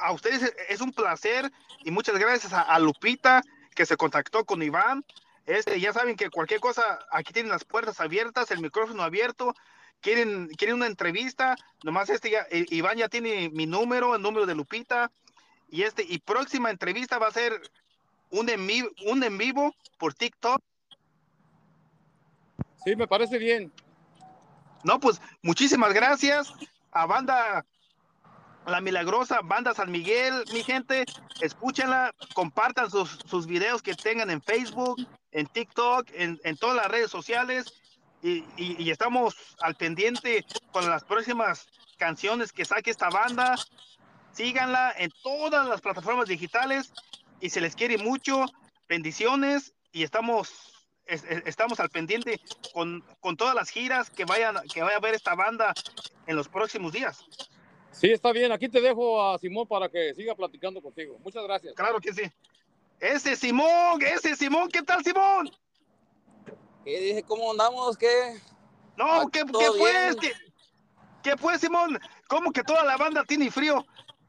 a 0.00 0.12
ustedes 0.12 0.42
es- 0.42 0.54
es 0.68 0.80
un 0.80 0.92
placer 0.92 1.50
y 1.84 1.90
muchas 1.90 2.16
gracias 2.18 2.52
a, 2.52 2.62
a 2.62 2.78
Lupita 2.78 3.42
que 3.74 3.84
se 3.86 3.96
contactó 3.96 4.44
con 4.44 4.62
Iván. 4.62 5.04
Este, 5.46 5.80
ya 5.80 5.92
saben 5.92 6.16
que 6.16 6.30
cualquier 6.30 6.60
cosa, 6.60 6.98
aquí 7.10 7.32
tienen 7.32 7.50
las 7.50 7.64
puertas 7.64 8.00
abiertas, 8.00 8.50
el 8.50 8.60
micrófono 8.60 9.02
abierto. 9.02 9.54
Quieren, 10.00 10.48
quieren 10.56 10.76
una 10.76 10.86
entrevista, 10.86 11.56
nomás 11.82 12.08
este 12.08 12.30
ya, 12.30 12.46
eh, 12.50 12.64
Iván 12.70 12.96
ya 12.96 13.08
tiene 13.08 13.50
mi 13.50 13.66
número, 13.66 14.14
el 14.14 14.22
número 14.22 14.46
de 14.46 14.54
Lupita. 14.54 15.10
Y 15.68 15.82
este, 15.82 16.04
y 16.08 16.18
próxima 16.18 16.70
entrevista 16.70 17.18
va 17.18 17.28
a 17.28 17.32
ser 17.32 17.60
un 18.30 18.48
en, 18.48 18.66
vi- 18.66 18.88
un 19.06 19.22
en 19.22 19.36
vivo 19.36 19.74
por 19.98 20.14
TikTok. 20.14 20.62
Sí, 22.84 22.96
me 22.96 23.06
parece 23.06 23.36
bien. 23.38 23.70
No, 24.84 24.98
pues 24.98 25.20
muchísimas 25.42 25.92
gracias 25.92 26.52
a 26.92 27.04
banda 27.06 27.66
La 28.66 28.80
Milagrosa, 28.80 29.40
banda 29.42 29.74
San 29.74 29.90
Miguel, 29.90 30.44
mi 30.52 30.62
gente, 30.62 31.04
escúchenla, 31.40 32.14
compartan 32.34 32.90
sus, 32.90 33.46
videos 33.46 33.82
que 33.82 33.94
tengan 33.94 34.30
en 34.30 34.42
Facebook, 34.42 34.96
en 35.32 35.46
TikTok, 35.46 36.08
en, 36.12 36.56
todas 36.56 36.76
las 36.76 36.88
redes 36.88 37.10
sociales 37.10 37.72
y, 38.22 38.90
estamos 38.90 39.34
al 39.60 39.74
pendiente 39.76 40.44
con 40.72 40.88
las 40.88 41.04
próximas 41.04 41.66
canciones 41.96 42.52
que 42.52 42.64
saque 42.64 42.90
esta 42.90 43.08
banda. 43.08 43.56
Síganla 44.32 44.92
en 44.96 45.10
todas 45.22 45.66
las 45.66 45.80
plataformas 45.80 46.28
digitales 46.28 46.92
y 47.40 47.50
se 47.50 47.60
les 47.60 47.74
quiere 47.74 47.98
mucho. 47.98 48.44
Bendiciones 48.88 49.72
y 49.92 50.02
estamos 50.02 50.52
es- 51.06 51.24
es- 51.24 51.42
estamos 51.46 51.80
al 51.80 51.90
pendiente 51.90 52.40
con, 52.72 53.04
con 53.20 53.36
todas 53.36 53.54
las 53.54 53.70
giras 53.70 54.10
que 54.10 54.24
vayan 54.24 54.56
que 54.72 54.82
vaya 54.82 54.96
a 54.96 55.00
ver 55.00 55.14
esta 55.14 55.34
banda 55.34 55.74
en 56.26 56.36
los 56.36 56.48
próximos 56.48 56.92
días. 56.92 57.24
Sí, 57.92 58.10
está 58.10 58.32
bien. 58.32 58.52
Aquí 58.52 58.68
te 58.68 58.80
dejo 58.80 59.22
a 59.22 59.38
Simón 59.38 59.66
para 59.66 59.88
que 59.88 60.14
siga 60.14 60.34
platicando 60.34 60.80
contigo. 60.80 61.18
Muchas 61.22 61.42
gracias. 61.44 61.74
Claro 61.74 62.00
que 62.00 62.12
sí. 62.12 62.22
Ese 63.00 63.34
Simón, 63.36 64.00
ese 64.02 64.36
Simón, 64.36 64.68
¿qué 64.68 64.82
tal 64.82 65.02
Simón? 65.02 65.50
¿Qué 66.84 67.00
dije? 67.00 67.22
¿Cómo 67.22 67.50
andamos? 67.50 67.96
¿Qué? 67.96 68.40
No, 68.96 69.28
¿qué, 69.30 69.40
qué 69.40 69.68
pues? 69.78 70.16
¿Qué, 70.16 70.32
qué 71.22 71.36
pues 71.36 71.60
Simón? 71.60 71.98
¿Cómo 72.28 72.52
que 72.52 72.62
toda 72.62 72.84
la 72.84 72.96
banda 72.96 73.24
tiene 73.24 73.50
frío? 73.50 73.84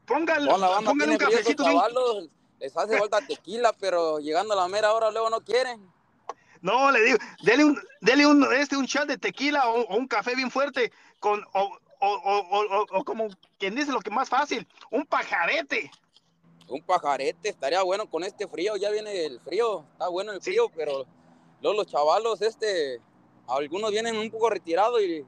Póngale, 0.06 0.50
Con 0.50 0.60
la 0.60 0.68
banda 0.68 0.90
póngale 0.90 1.12
un 1.12 1.18
cafecito. 1.18 1.64
les 2.58 2.76
hace 2.76 2.98
falta 2.98 3.20
tequila, 3.26 3.72
pero 3.78 4.18
llegando 4.18 4.54
a 4.54 4.56
la 4.56 4.68
mera 4.68 4.92
hora 4.92 5.10
luego 5.10 5.30
no 5.30 5.40
quieren. 5.42 5.90
No, 6.62 6.90
le 6.90 7.02
digo, 7.02 7.18
dele 7.42 7.64
un, 7.64 7.78
dele 8.00 8.26
un, 8.26 8.46
este, 8.54 8.76
un 8.76 8.86
shot 8.86 9.06
de 9.06 9.18
tequila 9.18 9.68
o, 9.68 9.82
o 9.82 9.96
un 9.96 10.06
café 10.06 10.34
bien 10.36 10.50
fuerte 10.50 10.92
con, 11.18 11.44
o, 11.54 11.78
o, 12.06 12.56
o, 12.80 12.98
o- 12.98 13.04
como 13.04 13.28
quien 13.58 13.74
dice 13.74 13.92
lo 13.92 14.00
que 14.00 14.10
más 14.10 14.28
fácil, 14.28 14.66
un 14.90 15.06
pajarete. 15.06 15.90
Un 16.68 16.82
pajarete 16.82 17.48
estaría 17.48 17.82
bueno 17.82 18.08
con 18.08 18.24
este 18.24 18.48
frío, 18.48 18.76
ya 18.76 18.90
viene 18.90 19.24
el 19.24 19.40
frío, 19.40 19.84
está 19.92 20.08
bueno 20.08 20.32
el 20.32 20.40
frío, 20.40 20.68
pero 20.74 21.06
luego 21.60 21.76
los 21.76 21.86
chavalos, 21.86 22.40
este, 22.42 23.00
algunos 23.46 23.90
vienen 23.90 24.16
un 24.16 24.30
poco 24.30 24.50
retirados 24.50 25.00
y 25.02 25.24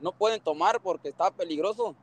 no 0.00 0.12
pueden 0.12 0.40
tomar 0.40 0.80
porque 0.80 1.08
está 1.08 1.30
peligroso. 1.30 1.96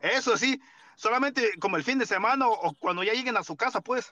Eso 0.00 0.36
sí, 0.36 0.60
solamente 0.94 1.58
como 1.58 1.76
el 1.76 1.84
fin 1.84 1.98
de 1.98 2.06
semana 2.06 2.48
o, 2.48 2.68
o 2.68 2.72
cuando 2.78 3.02
ya 3.02 3.12
lleguen 3.12 3.36
a 3.36 3.44
su 3.44 3.56
casa, 3.56 3.80
pues. 3.80 4.08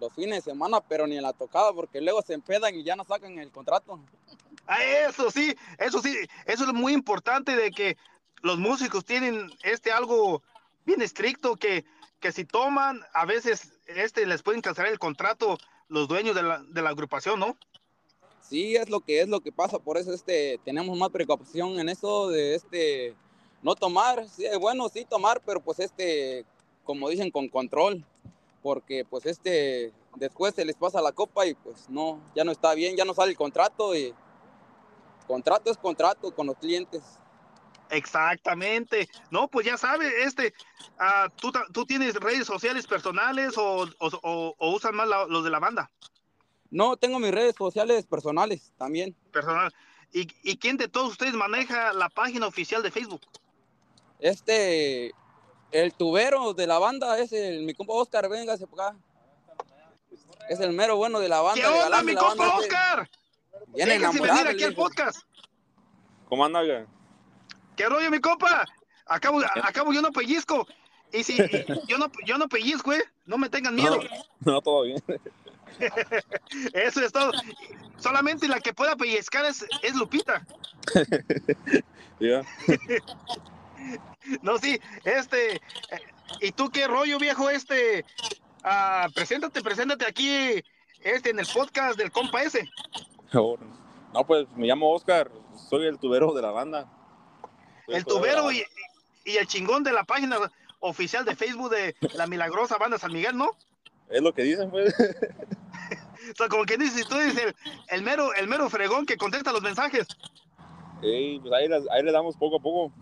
Los 0.00 0.12
fines 0.14 0.44
de 0.44 0.50
semana, 0.50 0.80
pero 0.80 1.06
ni 1.06 1.16
en 1.16 1.22
la 1.22 1.32
tocada 1.32 1.72
porque 1.72 2.00
luego 2.00 2.22
se 2.22 2.34
empedan 2.34 2.74
y 2.74 2.82
ya 2.82 2.96
no 2.96 3.04
sacan 3.04 3.38
el 3.38 3.50
contrato. 3.52 4.00
Ah, 4.66 4.82
eso 4.82 5.30
sí, 5.30 5.56
eso 5.78 6.00
sí, 6.00 6.16
eso 6.46 6.64
es 6.64 6.72
muy 6.72 6.92
importante 6.92 7.54
de 7.54 7.70
que 7.70 7.96
los 8.42 8.58
músicos 8.58 9.04
tienen 9.04 9.50
este 9.62 9.92
algo 9.92 10.42
bien 10.84 11.00
estricto 11.00 11.56
que, 11.56 11.84
que 12.20 12.32
si 12.32 12.44
toman, 12.44 13.00
a 13.14 13.24
veces 13.24 13.72
este 13.86 14.26
les 14.26 14.42
pueden 14.42 14.60
cancelar 14.60 14.92
el 14.92 14.98
contrato 14.98 15.58
los 15.88 16.08
dueños 16.08 16.34
de 16.34 16.42
la, 16.42 16.62
de 16.62 16.82
la 16.82 16.90
agrupación, 16.90 17.40
¿no? 17.40 17.56
Sí, 18.40 18.76
es 18.76 18.90
lo 18.90 19.00
que 19.00 19.20
es 19.20 19.28
lo 19.28 19.40
que 19.40 19.52
pasa, 19.52 19.78
por 19.78 19.96
eso 19.96 20.12
este 20.12 20.60
tenemos 20.64 20.98
más 20.98 21.10
precaución 21.10 21.78
en 21.78 21.88
eso 21.88 22.28
de 22.28 22.54
este 22.54 23.14
no 23.62 23.74
tomar, 23.76 24.28
sí, 24.28 24.44
bueno 24.60 24.88
sí 24.88 25.06
tomar, 25.08 25.40
pero 25.46 25.60
pues 25.60 25.78
este 25.78 26.44
como 26.84 27.08
dicen 27.08 27.30
con 27.30 27.48
control, 27.48 28.04
porque 28.62 29.04
pues 29.08 29.26
este 29.26 29.92
después 30.16 30.54
se 30.54 30.64
les 30.64 30.76
pasa 30.76 31.00
la 31.00 31.12
copa 31.12 31.46
y 31.46 31.54
pues 31.54 31.88
no, 31.88 32.20
ya 32.34 32.42
no 32.42 32.50
está 32.50 32.74
bien, 32.74 32.96
ya 32.96 33.04
no 33.04 33.14
sale 33.14 33.30
el 33.30 33.36
contrato 33.36 33.94
y 33.94 34.12
contrato 35.26 35.70
es 35.70 35.78
contrato 35.78 36.34
con 36.34 36.48
los 36.48 36.56
clientes. 36.56 37.02
Exactamente. 37.92 39.08
No, 39.30 39.48
pues 39.48 39.66
ya 39.66 39.76
sabes, 39.76 40.12
este, 40.18 40.54
ah, 40.98 41.28
¿tú, 41.36 41.52
¿tú 41.72 41.84
tienes 41.84 42.14
redes 42.16 42.46
sociales 42.46 42.86
personales 42.86 43.56
o, 43.58 43.82
o, 43.82 44.06
o- 44.22 44.54
o 44.58 44.70
usan 44.74 44.94
más 44.96 45.06
la- 45.08 45.26
los 45.26 45.44
de 45.44 45.50
la 45.50 45.58
banda? 45.58 45.90
No, 46.70 46.96
tengo 46.96 47.18
mis 47.18 47.30
redes 47.32 47.54
sociales 47.56 48.06
personales 48.06 48.72
también. 48.78 49.14
Personal. 49.30 49.72
¿Y, 50.10 50.26
¿Y 50.42 50.56
quién 50.56 50.78
de 50.78 50.88
todos 50.88 51.10
ustedes 51.12 51.34
maneja 51.34 51.92
la 51.92 52.08
página 52.08 52.46
oficial 52.46 52.82
de 52.82 52.90
Facebook? 52.90 53.20
Este 54.18 55.12
el 55.70 55.92
tubero 55.94 56.52
de 56.54 56.66
la 56.66 56.78
banda 56.78 57.18
es 57.18 57.32
el 57.32 57.64
mi 57.64 57.74
compa 57.74 57.92
Oscar, 57.94 58.28
véngase 58.28 58.66
por 58.66 58.80
acá. 58.80 58.96
Es 60.48 60.60
el 60.60 60.72
mero 60.72 60.96
bueno 60.96 61.18
de 61.20 61.28
la 61.28 61.40
banda. 61.40 61.60
¿Qué 61.60 61.66
onda, 61.66 62.02
mi 62.02 62.14
compa. 62.14 62.56
Oscar? 62.56 63.10
Enamorado. 63.74 64.34
venir 64.34 64.48
aquí 64.48 64.62
el 64.64 64.68
al 64.70 64.74
podcast. 64.74 65.20
¿Cómo 66.28 66.44
anda? 66.44 66.60
¿Qué 67.82 67.88
rollo, 67.88 68.12
mi 68.12 68.20
compa? 68.20 68.64
Acabo, 69.06 69.40
acabo 69.60 69.92
yo 69.92 70.00
no 70.00 70.12
pellizco. 70.12 70.68
Y 71.12 71.24
si 71.24 71.36
yo 71.88 71.98
no, 71.98 72.12
yo 72.24 72.38
no 72.38 72.48
pellizco, 72.48 72.92
¿eh? 72.92 73.02
No 73.26 73.38
me 73.38 73.48
tengan 73.48 73.74
miedo. 73.74 73.98
No, 74.38 74.60
todo 74.60 74.84
bien. 74.84 75.02
Eso 76.74 77.00
es 77.00 77.10
todo. 77.10 77.32
Solamente 77.98 78.46
la 78.46 78.60
que 78.60 78.72
pueda 78.72 78.94
pellizcar 78.94 79.46
es, 79.46 79.66
es 79.82 79.96
Lupita. 79.96 80.46
Ya. 82.20 82.42
No, 84.42 84.56
sí, 84.58 84.78
este. 85.02 85.56
eh, 85.56 85.60
¿Y 86.40 86.52
tú 86.52 86.70
qué 86.70 86.86
rollo, 86.86 87.18
viejo? 87.18 87.50
Este. 87.50 88.04
ah, 88.62 89.08
preséntate, 89.12 89.60
preséntate 89.60 90.06
aquí 90.06 90.62
este, 91.00 91.30
en 91.30 91.40
el 91.40 91.46
podcast 91.52 91.98
del 91.98 92.12
compa 92.12 92.44
ese. 92.44 92.70
No, 93.32 94.24
pues 94.24 94.46
me 94.54 94.68
llamo 94.68 94.92
Oscar, 94.92 95.32
soy 95.68 95.86
el 95.86 95.98
tubero 95.98 96.32
de 96.32 96.42
la 96.42 96.52
banda. 96.52 96.88
El 97.88 98.04
tubero 98.04 98.50
y, 98.52 98.64
y 99.24 99.36
el 99.36 99.46
chingón 99.46 99.82
de 99.84 99.92
la 99.92 100.04
página 100.04 100.38
oficial 100.80 101.24
de 101.24 101.36
Facebook 101.36 101.70
de 101.70 101.94
la 102.14 102.26
milagrosa 102.26 102.76
banda 102.78 102.98
San 102.98 103.12
Miguel, 103.12 103.36
¿no? 103.36 103.56
Es 104.10 104.20
lo 104.22 104.32
que 104.34 104.42
dicen, 104.42 104.70
pues. 104.70 104.94
O 104.98 106.36
sea, 106.36 106.48
como 106.48 106.64
que 106.64 106.76
dices, 106.76 107.06
tú 107.08 107.16
eres 107.16 107.36
el, 107.36 107.54
el 107.88 108.02
mero, 108.02 108.32
el 108.34 108.46
mero 108.46 108.70
fregón 108.70 109.06
que 109.06 109.16
contesta 109.16 109.52
los 109.52 109.62
mensajes. 109.62 110.06
Ey, 111.02 111.40
pues 111.40 111.52
ahí, 111.52 111.66
las- 111.68 111.88
ahí 111.90 112.02
le 112.02 112.12
damos 112.12 112.36
poco 112.36 112.56
a 112.56 112.60
poco. 112.60 112.92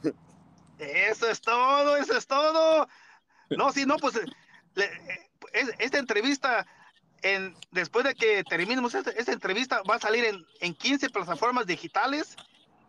Eso 0.79 1.29
es 1.29 1.41
todo, 1.41 1.97
eso 1.99 2.17
es 2.17 2.27
todo. 2.27 2.89
No, 3.51 3.73
sí, 3.73 3.85
no, 3.85 3.97
pues 3.99 4.15
le- 4.75 4.91
es- 5.53 5.75
esta 5.79 5.99
entrevista, 5.99 6.67
en, 7.23 7.55
después 7.73 8.05
de 8.07 8.15
que 8.15 8.43
terminemos 8.45 8.95
esta, 8.95 9.11
esta 9.11 9.33
entrevista, 9.33 9.83
va 9.83 9.97
a 9.97 10.01
salir 10.01 10.25
en, 10.25 10.43
en 10.61 10.75
15 10.75 11.11
plataformas 11.11 11.67
digitales. 11.67 12.37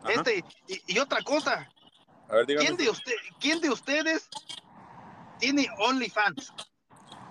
Ajá. 0.02 0.14
Este, 0.14 0.46
y, 0.68 0.82
y 0.96 1.00
otra 1.00 1.22
cosa, 1.24 1.70
A 2.32 2.36
ver, 2.38 2.46
dígame. 2.46 2.66
¿quién 2.66 2.78
de, 2.78 2.90
usted, 2.90 3.14
¿quién 3.42 3.60
de 3.60 3.70
ustedes 3.70 4.30
tiene 5.40 5.68
OnlyFans? 5.80 6.54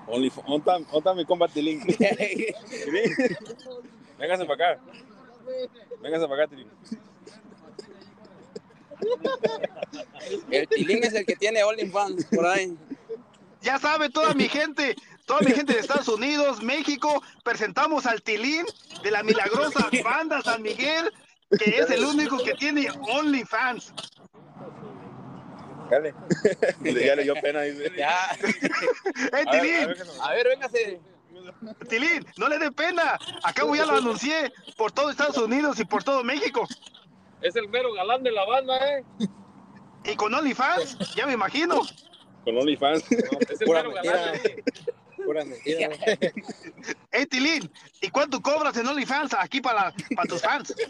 Only, 0.06 0.30
¿Onta, 0.46 0.76
onta 0.90 1.14
mi 1.14 1.24
Tilín? 1.54 1.80
Tilín. 1.86 1.86
Véngase 4.18 4.44
para 4.44 4.72
acá. 4.72 4.82
Véngase 6.02 6.28
para 6.28 6.42
acá, 6.42 6.50
Tilín. 6.50 6.68
El 10.50 10.68
Tilín 10.68 11.04
es 11.04 11.14
el 11.14 11.24
que 11.24 11.36
tiene 11.36 11.64
OnlyFans 11.64 12.26
por 12.26 12.46
ahí. 12.46 12.76
Ya 13.62 13.78
sabe 13.78 14.10
toda 14.10 14.34
mi 14.34 14.48
gente, 14.48 14.96
toda 15.24 15.40
mi 15.40 15.52
gente 15.52 15.72
de 15.72 15.80
Estados 15.80 16.08
Unidos, 16.08 16.62
México, 16.62 17.22
presentamos 17.42 18.04
al 18.04 18.20
Tilín 18.20 18.66
de 19.02 19.10
la 19.10 19.22
milagrosa 19.22 19.88
banda 20.04 20.42
San 20.42 20.60
Miguel, 20.60 21.10
que 21.58 21.78
es 21.78 21.88
el 21.88 22.04
único 22.04 22.36
que 22.44 22.52
tiene 22.54 22.88
OnlyFans. 22.90 23.94
Dale. 25.90 26.14
ya 27.04 27.16
le 27.16 27.22
dio 27.24 27.34
pena, 27.34 27.62
dice. 27.62 27.90
Ya. 27.96 28.16
¡Eh, 29.38 29.44
Tilín! 29.50 29.94
A 30.22 30.32
ver, 30.32 30.48
véngase. 30.48 31.00
Tilín, 31.88 32.26
no 32.36 32.48
le 32.48 32.58
dé 32.58 32.70
pena. 32.70 33.18
Acabo 33.42 33.74
ya 33.74 33.86
lo 33.86 33.96
anuncié 33.96 34.52
por 34.76 34.92
todo 34.92 35.10
Estados 35.10 35.38
Unidos 35.38 35.78
y 35.80 35.84
por 35.84 36.04
todo 36.04 36.22
México. 36.22 36.66
Es 37.42 37.56
el 37.56 37.68
mero 37.68 37.92
galán 37.94 38.22
de 38.22 38.30
la 38.32 38.44
banda, 38.44 38.76
¿eh? 38.76 39.04
Y 40.04 40.14
con 40.16 40.32
OnlyFans, 40.34 41.14
ya 41.14 41.26
me 41.26 41.32
imagino. 41.32 41.82
Con 42.44 42.56
OnlyFans. 42.56 43.10
Es 43.10 43.60
el 43.60 43.66
Pura 43.66 43.82
mero 43.82 43.94
mentira. 43.94 44.16
galán. 44.16 44.34
¿eh? 44.44 44.64
Pura 45.30 45.44
mentira. 45.44 45.90
¡Eh, 47.12 47.24
Tilín! 47.26 47.70
¿Y 48.00 48.10
cuánto 48.10 48.42
cobras 48.42 48.76
en 48.76 48.88
OnlyFans 48.88 49.32
aquí 49.34 49.60
para, 49.60 49.94
para 50.16 50.28
tus 50.28 50.42
fans? 50.42 50.74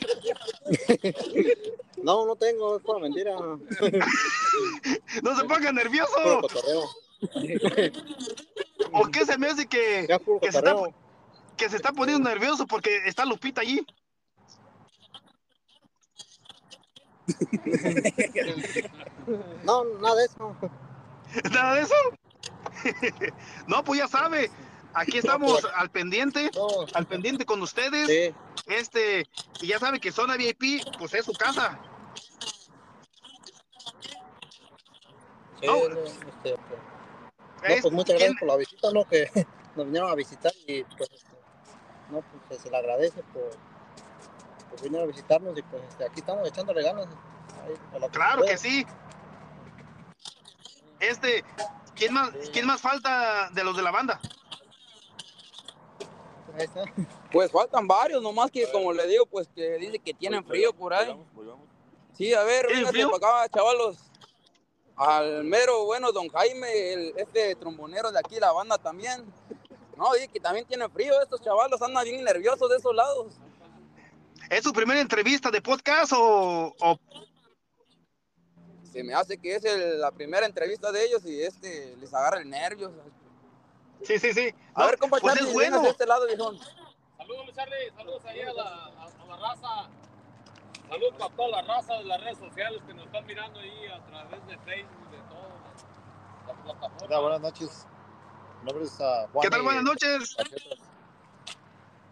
No, 2.02 2.24
no 2.24 2.34
tengo, 2.34 2.78
es 2.78 2.82
pura 2.82 3.00
mentira. 3.00 3.32
No 5.22 5.36
se 5.36 5.44
ponga 5.44 5.70
nervioso. 5.72 6.40
¿O 8.92 9.06
qué 9.08 9.26
se 9.26 9.36
me 9.36 9.48
hace 9.48 9.66
que, 9.66 10.06
Ya 10.08 10.18
puro 10.18 10.40
que, 10.40 10.50
se 10.50 10.56
está, 10.56 10.72
cotorreo. 10.72 10.94
que 11.58 11.68
se 11.68 11.76
está 11.76 11.92
poniendo 11.92 12.26
nervioso 12.26 12.66
porque 12.66 13.02
está 13.04 13.26
Lupita 13.26 13.60
allí? 13.60 13.86
No, 19.64 19.84
nada 20.00 20.16
de 20.16 20.24
eso. 20.24 20.56
¿Nada 21.52 21.74
de 21.74 21.82
eso? 21.82 21.94
No, 23.66 23.82
pues 23.84 24.00
ya 24.00 24.08
sabe. 24.08 24.50
Aquí 24.94 25.18
estamos 25.18 25.64
al 25.76 25.90
pendiente, 25.90 26.50
al 26.94 27.06
pendiente 27.06 27.44
con 27.44 27.62
ustedes. 27.62 28.06
sí. 28.08 28.34
Este, 28.66 29.26
y 29.62 29.68
ya 29.68 29.78
sabe 29.78 29.98
que 30.00 30.12
Zona 30.12 30.36
VIP, 30.36 30.82
pues 30.98 31.14
es 31.14 31.24
su 31.24 31.32
casa. 31.32 31.78
sí, 35.60 35.66
No. 35.66 35.76
este, 35.76 35.94
pues, 36.42 36.58
no, 37.62 37.68
Es- 37.68 37.82
pues 37.82 37.92
muchas 37.94 38.16
¿quién- 38.16 38.32
gracias 38.32 38.38
por 38.40 38.48
la 38.48 38.56
visita, 38.56 38.88
¿no? 38.92 39.04
Que 39.08 39.30
nos 39.76 39.86
vinieron 39.86 40.10
a 40.10 40.14
visitar 40.14 40.52
y 40.66 40.82
pues, 40.84 41.10
este, 41.12 41.30
no, 42.10 42.22
pues 42.48 42.60
se 42.60 42.70
le 42.70 42.76
agradece 42.76 43.22
por, 43.32 43.50
por 44.70 44.82
venir 44.82 45.00
a 45.00 45.06
visitarnos 45.06 45.56
y 45.58 45.62
pues 45.62 45.82
este, 45.88 46.04
aquí 46.04 46.20
estamos 46.20 46.48
echándole 46.48 46.82
ganas. 46.82 47.06
ahí, 47.06 48.02
a 48.04 48.08
Claro 48.08 48.44
que 48.44 48.56
sí. 48.56 48.86
Este, 51.00 51.44
¿quién 52.00 52.14
más, 52.14 52.30
quién 52.52 52.66
más 52.66 52.80
falta 52.80 53.50
de 53.50 53.62
los 53.62 53.76
de 53.76 53.82
la 53.82 53.90
banda? 53.90 54.20
Pues 57.30 57.52
faltan 57.52 57.86
varios, 57.86 58.22
nomás 58.22 58.50
que 58.50 58.70
como 58.72 58.92
le 58.92 59.06
digo, 59.06 59.24
pues 59.26 59.48
que 59.54 59.76
dice 59.78 59.98
que 59.98 60.12
tienen 60.14 60.44
frío 60.44 60.72
por 60.72 60.92
ahí. 60.92 61.14
Sí, 62.16 62.34
a 62.34 62.42
ver, 62.42 62.66
¿Tienen 62.66 62.84
véngase 62.84 62.92
frío? 62.92 63.20
para 63.20 63.42
acá, 63.44 63.58
chavalos. 63.58 63.98
Al 64.96 65.44
mero 65.44 65.84
bueno, 65.84 66.12
don 66.12 66.28
Jaime, 66.28 66.92
el, 66.92 67.14
este 67.16 67.54
trombonero 67.54 68.10
de 68.10 68.18
aquí, 68.18 68.40
la 68.40 68.52
banda 68.52 68.76
también. 68.78 69.24
No, 69.96 70.12
dice 70.14 70.28
que 70.28 70.40
también 70.40 70.66
tienen 70.66 70.90
frío, 70.90 71.20
estos 71.22 71.40
chavalos 71.40 71.80
andan 71.82 72.04
bien 72.04 72.24
nerviosos 72.24 72.68
de 72.68 72.76
esos 72.76 72.94
lados. 72.94 73.34
¿Es 74.50 74.64
su 74.64 74.72
primera 74.72 75.00
entrevista 75.00 75.50
de 75.50 75.62
podcast 75.62 76.12
o, 76.14 76.74
o 76.80 76.98
Se 78.92 79.04
me 79.04 79.14
hace 79.14 79.38
que 79.38 79.54
es 79.54 79.64
el- 79.64 80.00
la 80.00 80.10
primera 80.10 80.46
entrevista 80.46 80.90
de 80.90 81.04
ellos 81.04 81.24
y 81.24 81.42
este 81.42 81.94
les 81.96 82.12
agarra 82.12 82.40
el 82.40 82.50
nervio. 82.50 82.90
Sí, 84.02 84.18
sí, 84.18 84.32
sí. 84.32 84.54
A 84.74 84.80
No, 84.80 84.86
ver, 84.86 84.98
compa 84.98 85.18
pues 85.20 85.32
Charlie, 85.34 85.48
es 85.48 85.54
bueno. 85.54 85.70
véngase 85.76 85.84
de 85.86 85.90
este 85.92 86.06
lado, 86.06 86.26
viejón. 86.26 86.58
Saludos, 87.16 87.46
Charlie. 87.54 87.90
Saludos 87.96 88.24
ahí 88.24 88.40
a 88.40 88.52
la, 88.52 88.62
a, 88.62 89.04
a 89.04 89.26
la 89.26 89.36
raza. 89.36 89.90
Saludos 90.88 91.14
para 91.18 91.36
toda 91.36 91.48
la 91.48 91.62
raza 91.62 91.94
de 91.94 92.04
las 92.04 92.20
redes 92.20 92.38
sociales 92.38 92.82
que 92.86 92.94
nos 92.94 93.06
están 93.06 93.26
mirando 93.26 93.60
ahí 93.60 93.86
a 93.86 94.04
través 94.06 94.46
de 94.46 94.58
Facebook, 94.58 95.10
de 95.10 95.18
todas 95.28 95.52
las, 96.46 96.56
plataformas. 96.64 97.02
Hola, 97.02 97.18
buenas 97.20 97.40
noches. 97.42 97.86
Mi 98.60 98.66
nombre 98.66 98.84
es 98.84 98.96
Juan. 98.96 99.28
¿Qué 99.42 99.50
tal? 99.50 99.62
Buenas 99.62 99.84
noches. 99.84 100.36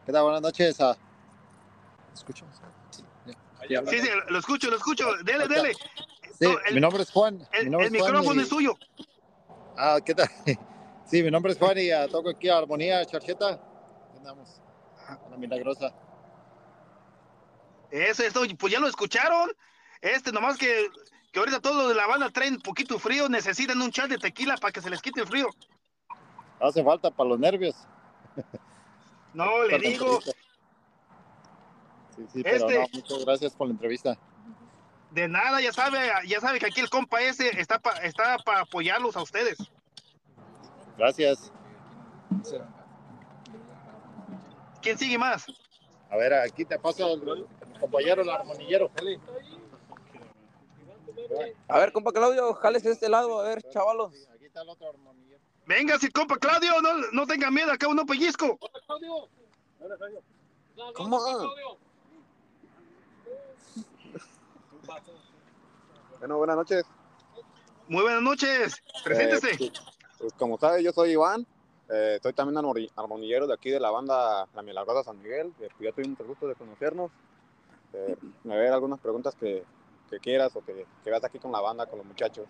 ¿Qué 0.06 0.12
tal? 0.12 0.22
Buenas 0.22 0.42
noches. 0.42 0.80
ah. 0.80 0.96
¿Escuchas? 2.14 2.46
Sí, 3.68 4.00
sí, 4.00 4.08
lo 4.28 4.38
escucho, 4.38 4.70
lo 4.70 4.76
escucho. 4.76 5.04
Dele, 5.24 5.46
dele. 5.48 5.72
Sí, 6.38 6.44
No, 6.46 6.58
el- 6.66 6.74
mi 6.74 6.80
nombre 6.80 7.02
es 7.02 7.10
Juan. 7.10 7.46
El, 7.52 7.64
mi 7.64 7.70
nombre 7.70 7.88
el 7.88 7.94
es 7.94 8.00
Juan 8.00 8.12
micrófono 8.12 8.40
y- 8.40 8.44
es 8.44 8.48
suyo. 8.48 8.74
Ah, 9.76 9.98
¿qué 10.04 10.14
tal? 10.14 10.28
Sí, 11.04 11.22
mi 11.22 11.30
nombre 11.30 11.52
es 11.52 11.58
Juan 11.58 11.78
y 11.78 11.90
ah, 11.90 12.06
toco 12.06 12.28
aquí 12.28 12.50
a 12.50 12.58
Armonía 12.58 13.02
Charcheta. 13.06 13.58
Andamos. 14.14 14.60
en 15.24 15.30
La 15.30 15.36
milagrosa. 15.38 15.94
Eso, 17.90 18.22
esto, 18.24 18.42
pues 18.58 18.70
ya 18.74 18.78
lo 18.78 18.88
escucharon. 18.88 19.50
Este, 20.02 20.32
nomás 20.32 20.58
que, 20.58 20.86
que 21.32 21.38
ahorita 21.38 21.60
todos 21.60 21.76
los 21.76 21.88
de 21.88 21.94
la 21.94 22.06
banda 22.06 22.28
traen 22.28 22.54
un 22.56 22.60
poquito 22.60 22.98
frío, 22.98 23.26
necesitan 23.30 23.80
un 23.80 23.90
chat 23.90 24.10
de 24.10 24.18
tequila 24.18 24.56
para 24.58 24.70
que 24.70 24.82
se 24.82 24.90
les 24.90 25.00
quite 25.00 25.20
el 25.22 25.26
frío. 25.26 25.48
Hace 26.60 26.84
falta 26.84 27.10
para 27.10 27.30
los 27.30 27.38
nervios. 27.38 27.74
No, 29.32 29.62
le 29.64 29.78
digo. 29.78 30.20
Sí, 30.20 30.32
sí, 32.34 32.42
pero 32.42 32.56
Este- 32.68 32.80
no, 32.80 32.86
muchas 32.92 33.24
gracias 33.24 33.54
por 33.54 33.66
la 33.68 33.72
entrevista. 33.72 34.18
De 35.10 35.28
nada, 35.28 35.60
ya 35.60 35.72
sabe, 35.72 35.98
ya 36.26 36.40
sabe 36.40 36.58
que 36.58 36.66
aquí 36.66 36.80
el 36.80 36.90
compa 36.90 37.20
ese 37.20 37.48
está 37.60 37.78
para 37.78 38.04
está 38.04 38.38
para 38.38 38.60
apoyarlos 38.60 39.16
a 39.16 39.22
ustedes. 39.22 39.58
Gracias. 40.96 41.52
¿Quién 44.82 44.98
sigue 44.98 45.18
más? 45.18 45.46
A 46.10 46.16
ver, 46.16 46.32
aquí 46.34 46.64
te 46.64 46.78
paso 46.78 47.06
al 47.06 47.46
compañero, 47.80 48.22
el 48.22 48.30
armonillero. 48.30 48.90
A 51.68 51.78
ver, 51.78 51.92
compa 51.92 52.12
Claudio, 52.12 52.54
jales 52.54 52.82
de 52.82 52.92
este 52.92 53.08
lado, 53.08 53.40
a 53.40 53.44
ver, 53.44 53.62
chavalos. 53.70 54.12
Aquí 54.34 54.46
está 54.46 54.62
el 54.62 54.68
otro 54.68 54.88
armonillero. 54.88 55.40
Venga, 55.66 55.98
si 55.98 56.10
compa 56.10 56.36
Claudio, 56.38 56.80
no, 56.80 56.94
no 57.12 57.26
tenga 57.26 57.50
miedo, 57.50 57.72
acá 57.72 57.88
uno 57.88 58.06
pellizco. 58.06 58.58
Hola, 58.60 59.96
Claudio. 59.96 60.22
¿Cómo? 60.94 61.18
Claudio. 61.18 61.87
Bueno, 66.18 66.38
buenas 66.38 66.56
noches. 66.56 66.84
Muy 67.88 68.02
buenas 68.02 68.22
noches, 68.22 68.82
preséntese. 69.04 69.52
Eh, 69.64 69.72
pues, 70.18 70.32
como 70.34 70.58
sabe, 70.58 70.82
yo 70.82 70.92
soy 70.92 71.12
Iván. 71.12 71.46
Eh, 71.90 72.18
soy 72.22 72.34
también 72.34 72.62
armoni- 72.62 72.90
armonillero 72.96 73.46
de 73.46 73.54
aquí 73.54 73.70
de 73.70 73.80
la 73.80 73.90
banda 73.90 74.46
La 74.54 74.62
Milagrosa 74.62 75.04
San 75.04 75.22
Miguel. 75.22 75.48
Eh, 75.60 75.68
pues, 75.76 75.80
ya 75.88 75.92
tuvimos 75.92 76.20
el 76.20 76.26
gusto 76.26 76.46
de 76.46 76.54
conocernos. 76.54 77.10
Eh, 77.94 78.16
a 78.44 78.48
ver 78.54 78.72
algunas 78.72 79.00
preguntas 79.00 79.34
que, 79.36 79.64
que 80.10 80.18
quieras 80.18 80.54
o 80.56 80.64
que, 80.64 80.86
que 81.02 81.10
veas 81.10 81.24
aquí 81.24 81.38
con 81.38 81.52
la 81.52 81.60
banda, 81.60 81.86
con 81.86 81.98
los 81.98 82.06
muchachos. 82.06 82.46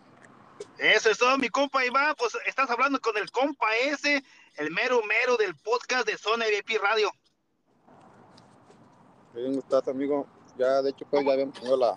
Eso 0.78 1.10
es 1.10 1.18
todo, 1.18 1.38
mi 1.38 1.48
compa 1.50 1.84
Iván. 1.84 2.14
Pues 2.18 2.36
estás 2.46 2.68
hablando 2.70 2.98
con 3.00 3.16
el 3.16 3.30
compa 3.30 3.66
ese, 3.76 4.24
el 4.56 4.72
mero 4.72 5.00
mero 5.06 5.36
del 5.36 5.54
podcast 5.54 6.04
de 6.06 6.18
Zona 6.18 6.46
VIP 6.46 6.80
Radio. 6.82 7.12
Un 9.34 9.54
gustazo, 9.54 9.92
amigo. 9.92 10.26
Ya, 10.56 10.82
de 10.82 10.90
hecho, 10.90 11.06
pues 11.08 11.24
ya 11.24 11.32
habíamos 11.32 11.54
tenido 11.54 11.76
la, 11.76 11.96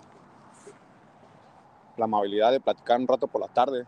la 1.96 2.04
amabilidad 2.04 2.52
de 2.52 2.60
platicar 2.60 2.98
un 3.00 3.08
rato 3.08 3.26
por 3.26 3.40
la 3.40 3.48
tarde. 3.48 3.84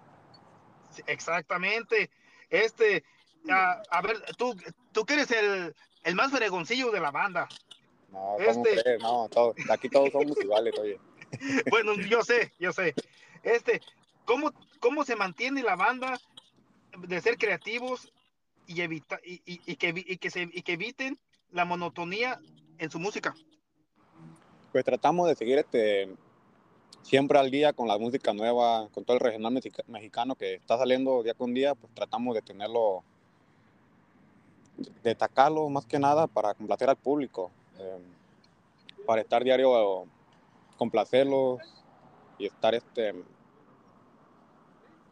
Sí, 0.90 1.02
Exactamente. 1.06 2.10
Este, 2.50 3.04
a, 3.50 3.82
a 3.90 4.02
ver, 4.02 4.20
tú, 4.36 4.54
tú 4.92 5.04
que 5.04 5.14
eres 5.14 5.30
el, 5.30 5.74
el 6.04 6.14
más 6.14 6.30
fregoncillo 6.30 6.90
de 6.90 7.00
la 7.00 7.10
banda. 7.10 7.48
No, 8.12 8.36
¿cómo 8.36 8.38
Este- 8.38 8.82
crees? 8.82 9.02
No, 9.02 9.28
todo- 9.28 9.54
aquí 9.70 9.88
todos 9.88 10.10
somos 10.12 10.36
iguales, 10.42 10.74
oye. 10.78 10.98
Bueno, 11.70 11.94
yo 11.94 12.22
sé, 12.22 12.52
yo 12.60 12.72
sé. 12.72 12.94
Este, 13.42 13.80
¿cómo, 14.24 14.52
cómo 14.78 15.04
se 15.04 15.16
mantiene 15.16 15.62
la 15.62 15.74
banda 15.74 16.18
de 16.96 17.20
ser 17.20 17.36
creativos 17.38 18.12
y, 18.66 18.80
evita, 18.82 19.18
y, 19.24 19.42
y- 19.44 19.60
y 19.66 19.76
que, 19.76 20.18
que 20.18 20.30
se, 20.30 20.42
y 20.42 20.62
que 20.62 20.74
eviten 20.74 21.18
la 21.50 21.64
monotonía 21.64 22.38
en 22.78 22.90
su 22.90 22.98
música? 23.00 23.34
Pues 24.70 24.84
tratamos 24.84 25.28
de 25.28 25.34
seguir 25.34 25.58
este 25.58 26.14
siempre 27.04 27.38
al 27.38 27.50
día 27.50 27.72
con 27.74 27.86
la 27.86 27.98
música 27.98 28.32
nueva, 28.32 28.88
con 28.88 29.04
todo 29.04 29.16
el 29.16 29.20
regional 29.20 29.52
mexica- 29.52 29.84
mexicano 29.86 30.34
que 30.34 30.54
está 30.54 30.78
saliendo 30.78 31.22
día 31.22 31.34
con 31.34 31.52
día, 31.52 31.74
pues 31.74 31.94
tratamos 31.94 32.34
de 32.34 32.40
tenerlo, 32.40 33.04
de 34.78 35.10
destacarlo 35.10 35.68
más 35.68 35.84
que 35.84 35.98
nada 35.98 36.26
para 36.26 36.54
complacer 36.54 36.88
al 36.88 36.96
público, 36.96 37.50
eh, 37.78 38.02
para 39.06 39.20
estar 39.20 39.44
diario, 39.44 40.06
complacerlos 40.78 41.60
y 42.38 42.46
estar 42.46 42.74
este, 42.74 43.14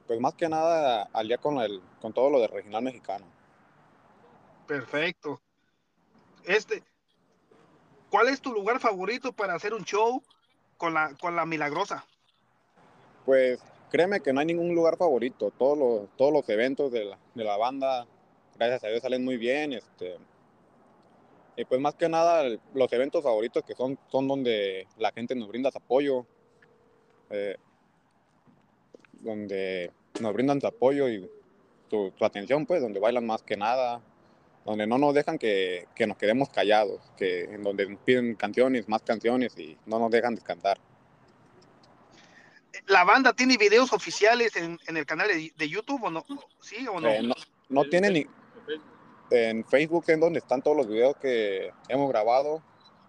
pues 0.06 0.18
más 0.18 0.34
que 0.34 0.48
nada 0.48 1.10
al 1.12 1.28
día 1.28 1.36
con 1.36 1.58
el, 1.58 1.82
con 2.00 2.14
todo 2.14 2.30
lo 2.30 2.40
del 2.40 2.48
regional 2.48 2.82
mexicano. 2.82 3.26
Perfecto. 4.66 5.42
Este, 6.44 6.82
¿cuál 8.10 8.28
es 8.28 8.40
tu 8.40 8.50
lugar 8.50 8.80
favorito 8.80 9.32
para 9.32 9.54
hacer 9.54 9.74
un 9.74 9.84
show 9.84 10.22
con 10.82 10.94
la, 10.94 11.14
con 11.20 11.36
la 11.36 11.46
milagrosa? 11.46 12.04
Pues 13.24 13.60
créeme 13.88 14.18
que 14.18 14.32
no 14.32 14.40
hay 14.40 14.46
ningún 14.46 14.74
lugar 14.74 14.96
favorito. 14.96 15.52
Todos 15.56 15.78
los, 15.78 16.16
todos 16.16 16.32
los 16.32 16.48
eventos 16.48 16.90
de 16.90 17.04
la, 17.04 17.18
de 17.36 17.44
la 17.44 17.56
banda 17.56 18.04
gracias 18.56 18.82
a 18.82 18.88
Dios 18.88 19.00
salen 19.00 19.24
muy 19.24 19.36
bien. 19.36 19.74
Este, 19.74 20.16
y 21.56 21.64
pues 21.66 21.80
más 21.80 21.94
que 21.94 22.08
nada, 22.08 22.42
los 22.74 22.92
eventos 22.92 23.22
favoritos 23.22 23.62
que 23.62 23.76
son, 23.76 23.96
son 24.10 24.26
donde 24.26 24.88
la 24.98 25.12
gente 25.12 25.36
nos 25.36 25.46
brinda 25.46 25.70
su 25.70 25.78
apoyo, 25.78 26.26
eh, 27.30 27.54
donde 29.20 29.92
nos 30.20 30.32
brindan 30.32 30.60
su 30.60 30.66
apoyo 30.66 31.08
y 31.08 31.30
su, 31.90 32.12
su, 32.18 32.24
atención, 32.24 32.66
pues, 32.66 32.82
donde 32.82 32.98
bailan 32.98 33.24
más 33.24 33.44
que 33.44 33.56
nada, 33.56 34.00
donde 34.64 34.86
no 34.86 34.98
nos 34.98 35.14
dejan 35.14 35.38
que, 35.38 35.88
que, 35.94 36.06
nos 36.06 36.16
quedemos 36.16 36.48
callados, 36.50 37.00
que 37.16 37.44
en 37.44 37.62
donde 37.62 37.88
nos 37.88 38.00
piden 38.00 38.34
canciones, 38.34 38.88
más 38.88 39.02
canciones 39.02 39.58
y 39.58 39.76
no 39.86 39.98
nos 39.98 40.10
dejan 40.10 40.34
descansar. 40.34 40.78
¿La 42.86 43.04
banda 43.04 43.32
tiene 43.32 43.56
videos 43.56 43.92
oficiales 43.92 44.56
en, 44.56 44.78
en 44.86 44.96
el 44.96 45.06
canal 45.06 45.28
de, 45.28 45.52
de, 45.56 45.68
YouTube 45.68 46.02
o 46.04 46.10
no? 46.10 46.24
¿Sí 46.60 46.86
o 46.88 47.00
no? 47.00 47.08
Eh, 47.08 47.22
no, 47.22 47.34
no 47.68 47.84
tiene 47.84 48.10
ni... 48.10 48.26
En 49.30 49.64
Facebook 49.64 50.04
es 50.08 50.20
donde 50.20 50.40
están 50.40 50.60
todos 50.60 50.76
los 50.76 50.86
videos 50.86 51.16
que 51.16 51.72
hemos 51.88 52.08
grabado. 52.10 52.62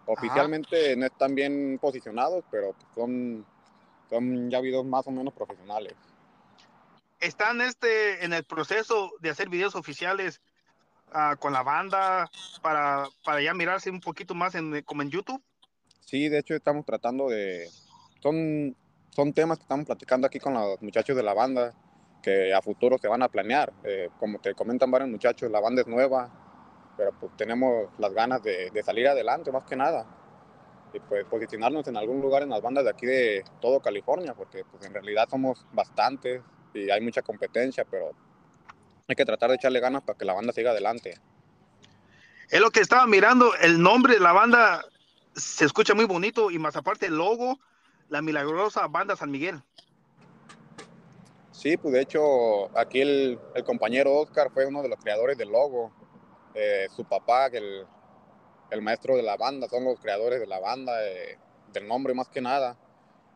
Oficialmente 0.05 0.91
Ajá. 0.91 0.95
no 0.95 1.05
están 1.05 1.35
bien 1.35 1.77
posicionados, 1.81 2.43
pero 2.49 2.75
son, 2.95 3.45
son 4.09 4.49
ya 4.49 4.61
videos 4.61 4.85
más 4.85 5.05
o 5.07 5.11
menos 5.11 5.33
profesionales. 5.33 5.93
¿Están 7.19 7.61
este, 7.61 8.23
en 8.23 8.33
el 8.33 8.43
proceso 8.43 9.11
de 9.19 9.29
hacer 9.29 9.49
videos 9.49 9.75
oficiales 9.75 10.41
uh, 11.13 11.37
con 11.37 11.53
la 11.53 11.63
banda 11.63 12.29
para, 12.61 13.07
para 13.23 13.41
ya 13.41 13.53
mirarse 13.53 13.89
un 13.89 13.99
poquito 13.99 14.35
más 14.35 14.55
en, 14.55 14.81
como 14.83 15.01
en 15.01 15.09
YouTube? 15.09 15.41
Sí, 16.01 16.29
de 16.29 16.39
hecho 16.39 16.55
estamos 16.55 16.85
tratando 16.85 17.29
de... 17.29 17.69
Son, 18.21 18.75
son 19.09 19.33
temas 19.33 19.57
que 19.57 19.63
estamos 19.63 19.85
platicando 19.85 20.27
aquí 20.27 20.39
con 20.39 20.53
los 20.53 20.81
muchachos 20.81 21.15
de 21.15 21.23
la 21.23 21.33
banda 21.33 21.73
que 22.21 22.53
a 22.53 22.61
futuro 22.61 22.97
se 22.97 23.07
van 23.07 23.21
a 23.21 23.29
planear. 23.29 23.73
Eh, 23.83 24.09
como 24.19 24.39
te 24.39 24.55
comentan 24.55 24.89
varios 24.89 25.09
muchachos, 25.09 25.51
la 25.51 25.59
banda 25.59 25.81
es 25.81 25.87
nueva, 25.87 26.31
pero 26.97 27.11
pues 27.19 27.35
tenemos 27.35 27.89
las 27.99 28.13
ganas 28.13 28.41
de, 28.41 28.69
de, 28.71 28.83
salir 28.83 29.07
adelante 29.07 29.51
más 29.51 29.63
que 29.63 29.75
nada. 29.75 30.07
Y 30.93 30.99
pues 30.99 31.25
posicionarnos 31.25 31.87
en 31.87 31.97
algún 31.97 32.21
lugar 32.21 32.43
en 32.43 32.49
las 32.49 32.61
bandas 32.61 32.85
de 32.85 32.89
aquí 32.91 33.05
de 33.05 33.43
todo 33.59 33.81
California, 33.81 34.33
porque 34.33 34.63
pues 34.63 34.85
en 34.85 34.93
realidad 34.93 35.27
somos 35.29 35.65
bastantes 35.73 36.41
y 36.73 36.89
hay 36.89 37.01
mucha 37.01 37.21
competencia, 37.21 37.85
pero 37.89 38.11
hay 39.07 39.15
que 39.15 39.25
tratar 39.25 39.49
de 39.49 39.55
echarle 39.55 39.79
ganas 39.79 40.03
para 40.03 40.17
que 40.17 40.25
la 40.25 40.33
banda 40.33 40.53
siga 40.53 40.71
adelante. 40.71 41.19
Es 42.49 42.61
lo 42.61 42.71
que 42.71 42.79
estaba 42.79 43.07
mirando, 43.07 43.55
el 43.55 43.81
nombre 43.81 44.13
de 44.13 44.19
la 44.19 44.31
banda 44.31 44.85
se 45.35 45.65
escucha 45.65 45.93
muy 45.93 46.05
bonito 46.05 46.51
y 46.51 46.59
más 46.59 46.75
aparte 46.75 47.07
el 47.07 47.17
logo, 47.17 47.59
la 48.09 48.21
milagrosa 48.21 48.87
banda 48.87 49.15
San 49.15 49.31
Miguel. 49.31 49.61
Sí, 51.51 51.77
pues 51.77 51.93
de 51.93 52.01
hecho 52.01 52.77
aquí 52.77 53.01
el, 53.01 53.39
el, 53.55 53.63
compañero 53.63 54.13
Oscar 54.15 54.51
fue 54.51 54.65
uno 54.65 54.81
de 54.81 54.89
los 54.89 54.99
creadores 54.99 55.37
del 55.37 55.49
logo. 55.49 55.91
Eh, 56.53 56.87
su 56.95 57.05
papá, 57.05 57.47
el, 57.47 57.85
el, 58.69 58.81
maestro 58.81 59.15
de 59.15 59.23
la 59.23 59.37
banda, 59.37 59.67
son 59.69 59.85
los 59.85 59.99
creadores 59.99 60.39
de 60.39 60.47
la 60.47 60.59
banda, 60.59 60.93
eh, 61.05 61.37
del 61.71 61.87
nombre 61.87 62.13
más 62.13 62.27
que 62.29 62.41
nada. 62.41 62.77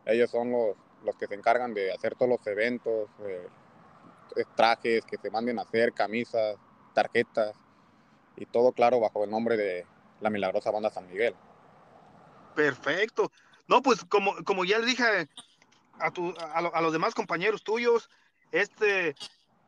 Ellos 0.04 0.30
son 0.30 0.52
los, 0.52 0.76
los, 1.04 1.16
que 1.16 1.26
se 1.26 1.34
encargan 1.34 1.74
de 1.74 1.92
hacer 1.92 2.14
todos 2.14 2.28
los 2.28 2.46
eventos, 2.46 3.08
eh, 3.26 3.46
trajes 4.54 5.04
que 5.04 5.18
se 5.18 5.30
manden 5.30 5.58
a 5.58 5.62
hacer, 5.62 5.92
camisas, 5.92 6.56
tarjetas 6.94 7.56
y 8.36 8.46
todo 8.46 8.72
claro 8.72 9.00
bajo 9.00 9.24
el 9.24 9.30
nombre 9.30 9.56
de 9.56 9.86
la 10.20 10.30
milagrosa 10.30 10.70
banda 10.70 10.90
San 10.90 11.08
Miguel. 11.08 11.34
Perfecto. 12.54 13.30
No, 13.66 13.82
pues 13.82 14.04
como, 14.04 14.34
como 14.44 14.64
ya 14.64 14.78
le 14.78 14.86
dije 14.86 15.28
a, 16.00 16.10
tu, 16.10 16.34
a, 16.52 16.60
lo, 16.62 16.74
a, 16.74 16.80
los 16.80 16.92
demás 16.92 17.14
compañeros 17.14 17.62
tuyos, 17.62 18.08
este, 18.50 19.14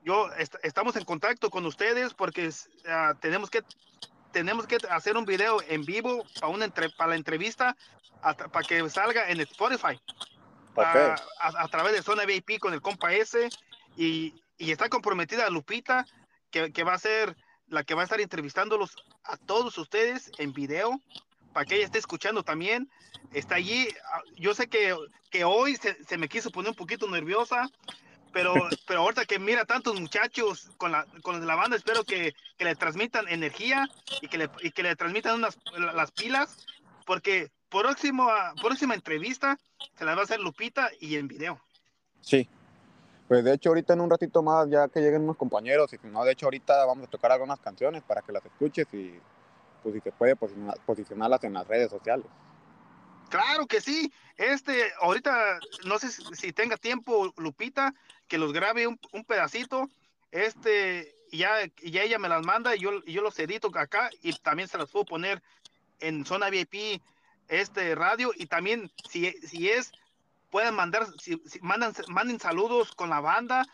yo 0.02 0.32
est 0.34 0.54
estamos 0.62 0.96
en 0.96 1.04
contacto 1.04 1.50
con 1.50 1.66
ustedes 1.66 2.14
porque 2.14 2.48
uh, 2.48 3.14
tenemos 3.20 3.50
que 3.50 3.62
tenemos 4.32 4.66
que 4.66 4.78
hacer 4.90 5.16
un 5.16 5.24
video 5.24 5.60
en 5.68 5.84
vivo 5.84 6.24
para 6.40 6.52
una 6.52 6.64
entre, 6.64 6.88
para 6.90 7.10
la 7.10 7.16
entrevista 7.16 7.76
para 8.22 8.66
que 8.66 8.88
salga 8.88 9.28
en 9.30 9.40
Spotify 9.40 10.00
okay. 10.74 11.08
uh, 11.08 11.14
a, 11.40 11.64
a, 11.64 11.68
través 11.68 11.92
de 11.92 12.02
Zona 12.02 12.24
VIP 12.24 12.58
con 12.58 12.72
el 12.72 12.80
compa 12.80 13.12
S 13.12 13.48
y, 13.96 14.34
y 14.60 14.72
está 14.72 14.90
comprometida 14.90 15.48
Lupita 15.48 16.06
que, 16.50 16.70
que 16.70 16.84
va 16.84 16.92
a 16.92 16.98
ser 16.98 17.34
la 17.66 17.82
que 17.82 17.94
va 17.94 18.02
a 18.02 18.04
estar 18.04 18.20
entrevistándolos 18.20 18.94
a 19.24 19.36
todos 19.38 19.78
ustedes 19.78 20.30
en 20.38 20.52
video 20.52 21.00
para 21.52 21.64
que 21.64 21.76
ella 21.76 21.86
esté 21.86 21.98
escuchando 21.98 22.42
también. 22.42 22.90
Está 23.32 23.54
allí. 23.54 23.88
Yo 24.36 24.54
sé 24.54 24.68
que, 24.68 24.94
que 25.30 25.44
hoy 25.44 25.76
se, 25.76 26.02
se, 26.04 26.18
me 26.18 26.28
quiso 26.28 26.50
poner 26.50 26.70
un 26.70 26.76
poquito 26.76 27.08
nerviosa, 27.08 27.70
pero, 28.32 28.52
pero 28.86 29.00
ahorita 29.00 29.24
que 29.24 29.38
mira 29.38 29.64
tantos 29.64 29.98
muchachos 29.98 30.70
con 30.76 30.92
la, 30.92 31.06
con 31.22 31.44
la 31.46 31.54
banda, 31.54 31.76
espero 31.76 32.04
que, 32.04 32.34
que 32.58 32.64
le 32.64 32.74
transmitan 32.76 33.28
energía 33.28 33.88
y 34.20 34.28
que 34.28 34.36
le, 34.36 34.50
y 34.62 34.72
que 34.72 34.82
le 34.82 34.94
transmitan 34.94 35.36
unas, 35.36 35.58
las 35.94 36.10
pilas, 36.10 36.66
porque 37.06 37.50
próximo, 37.70 38.28
próxima 38.60 38.94
entrevista 38.94 39.58
se 39.96 40.04
la 40.04 40.14
va 40.14 40.22
a 40.22 40.24
hacer 40.24 40.40
Lupita 40.40 40.90
y 41.00 41.16
en 41.16 41.28
video. 41.28 41.60
Sí. 42.20 42.48
Pues 43.30 43.44
de 43.44 43.54
hecho 43.54 43.68
ahorita 43.68 43.92
en 43.92 44.00
un 44.00 44.10
ratito 44.10 44.42
más, 44.42 44.68
ya 44.68 44.88
que 44.88 44.98
lleguen 44.98 45.22
unos 45.22 45.36
compañeros, 45.36 45.92
y 45.92 45.98
si 45.98 46.08
no, 46.08 46.24
de 46.24 46.32
hecho 46.32 46.46
ahorita 46.46 46.84
vamos 46.84 47.06
a 47.06 47.10
tocar 47.10 47.30
algunas 47.30 47.60
canciones 47.60 48.02
para 48.02 48.22
que 48.22 48.32
las 48.32 48.44
escuches 48.44 48.88
y 48.92 49.20
pues 49.84 49.94
si 49.94 50.00
se 50.00 50.10
puede 50.10 50.34
posicionar, 50.34 50.76
posicionarlas 50.84 51.44
en 51.44 51.52
las 51.52 51.64
redes 51.68 51.90
sociales. 51.90 52.26
Claro 53.28 53.66
que 53.66 53.80
sí. 53.80 54.12
Este, 54.36 54.92
ahorita 55.00 55.60
no 55.84 56.00
sé 56.00 56.10
si 56.10 56.52
tenga 56.52 56.76
tiempo 56.76 57.32
Lupita 57.36 57.94
que 58.26 58.36
los 58.36 58.52
grabe 58.52 58.88
un, 58.88 58.98
un 59.12 59.24
pedacito. 59.24 59.88
Este, 60.32 61.14
ya, 61.30 61.52
ya 61.84 62.02
ella 62.02 62.18
me 62.18 62.28
las 62.28 62.44
manda 62.44 62.74
y 62.74 62.80
yo, 62.80 63.00
yo 63.04 63.22
los 63.22 63.38
edito 63.38 63.70
acá 63.78 64.10
y 64.22 64.32
también 64.40 64.68
se 64.68 64.76
las 64.76 64.90
puedo 64.90 65.04
poner 65.04 65.40
en 66.00 66.26
zona 66.26 66.50
VIP 66.50 67.00
este 67.46 67.94
radio 67.94 68.32
y 68.34 68.46
también 68.46 68.90
si, 69.08 69.30
si 69.46 69.70
es 69.70 69.92
pueden 70.50 70.74
mandar 70.74 71.06
si, 71.18 71.40
si 71.46 71.60
mandan 71.60 71.94
manden 72.08 72.40
saludos 72.40 72.94
con 72.94 73.10
la 73.10 73.20
banda 73.20 73.66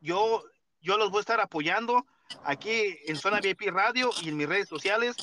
yo 0.00 0.42
yo 0.80 0.96
los 0.96 1.10
voy 1.10 1.18
a 1.18 1.20
estar 1.20 1.40
apoyando 1.40 2.06
aquí 2.44 2.98
en 3.06 3.16
zona 3.16 3.40
VIP 3.40 3.68
radio 3.70 4.10
y 4.22 4.30
en 4.30 4.36
mis 4.36 4.48
redes 4.48 4.68
sociales 4.68 5.16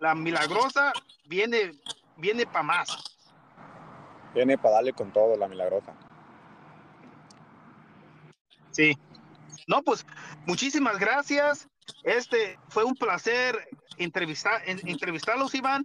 la 0.00 0.14
milagrosa 0.14 0.92
viene 1.26 1.72
viene 2.16 2.46
para 2.46 2.62
más 2.62 3.18
viene 4.34 4.58
para 4.58 4.76
darle 4.76 4.92
con 4.92 5.12
todo 5.12 5.36
la 5.36 5.48
milagrosa. 5.48 5.94
Sí. 8.70 8.96
No, 9.66 9.82
pues 9.82 10.06
muchísimas 10.46 10.98
gracias. 10.98 11.68
Este 12.04 12.58
fue 12.68 12.84
un 12.84 12.94
placer 12.94 13.68
entrevistar, 13.96 14.62
entrevistarlos, 14.66 15.54
Iván, 15.54 15.84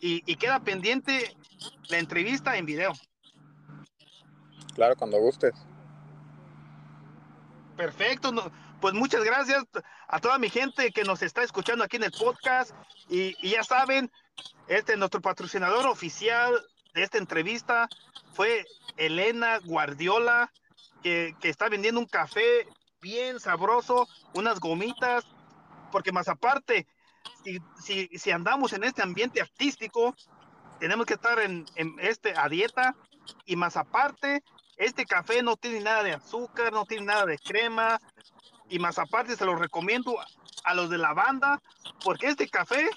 y, 0.00 0.22
y 0.30 0.36
queda 0.36 0.60
pendiente 0.60 1.34
la 1.88 1.98
entrevista 1.98 2.56
en 2.56 2.66
video. 2.66 2.92
Claro, 4.76 4.94
cuando 4.94 5.18
gustes. 5.18 5.54
Perfecto. 7.78 8.30
Pues 8.78 8.92
muchas 8.92 9.24
gracias 9.24 9.64
a 10.06 10.20
toda 10.20 10.38
mi 10.38 10.50
gente 10.50 10.92
que 10.92 11.02
nos 11.02 11.22
está 11.22 11.42
escuchando 11.42 11.82
aquí 11.82 11.96
en 11.96 12.04
el 12.04 12.12
podcast. 12.12 12.72
Y, 13.08 13.34
ya 13.48 13.64
saben, 13.64 14.12
este 14.68 14.98
nuestro 14.98 15.22
patrocinador 15.22 15.86
oficial 15.86 16.54
de 16.92 17.02
esta 17.04 17.16
entrevista 17.16 17.88
fue 18.34 18.66
Elena 18.98 19.60
Guardiola, 19.60 20.52
que, 21.02 21.34
está 21.42 21.70
vendiendo 21.70 21.98
un 21.98 22.06
café 22.06 22.68
bien 23.00 23.40
sabroso, 23.40 24.06
unas 24.34 24.60
gomitas, 24.60 25.24
porque 25.90 26.12
más 26.12 26.28
aparte, 26.28 26.86
si, 27.42 27.60
si, 27.82 28.08
si 28.18 28.30
andamos 28.30 28.74
en 28.74 28.84
este 28.84 29.00
ambiente 29.00 29.40
artístico, 29.40 30.14
tenemos 30.80 31.06
que 31.06 31.14
estar 31.14 31.38
en, 31.38 31.64
en, 31.76 31.96
este 31.98 32.34
a 32.36 32.46
dieta, 32.50 32.94
y 33.44 33.56
más 33.56 33.76
aparte, 33.76 34.42
este 34.76 35.06
café 35.06 35.42
no 35.42 35.56
tiene 35.56 35.80
nada 35.80 36.02
de 36.02 36.12
azúcar, 36.12 36.72
no 36.72 36.84
tiene 36.84 37.06
nada 37.06 37.26
de 37.26 37.38
crema, 37.38 38.00
y 38.68 38.78
más 38.78 38.98
aparte 38.98 39.36
se 39.36 39.44
lo 39.44 39.56
recomiendo 39.56 40.16
a 40.64 40.74
los 40.74 40.90
de 40.90 40.98
la 40.98 41.14
banda, 41.14 41.60
porque 42.04 42.28
este 42.28 42.48
café 42.48 42.88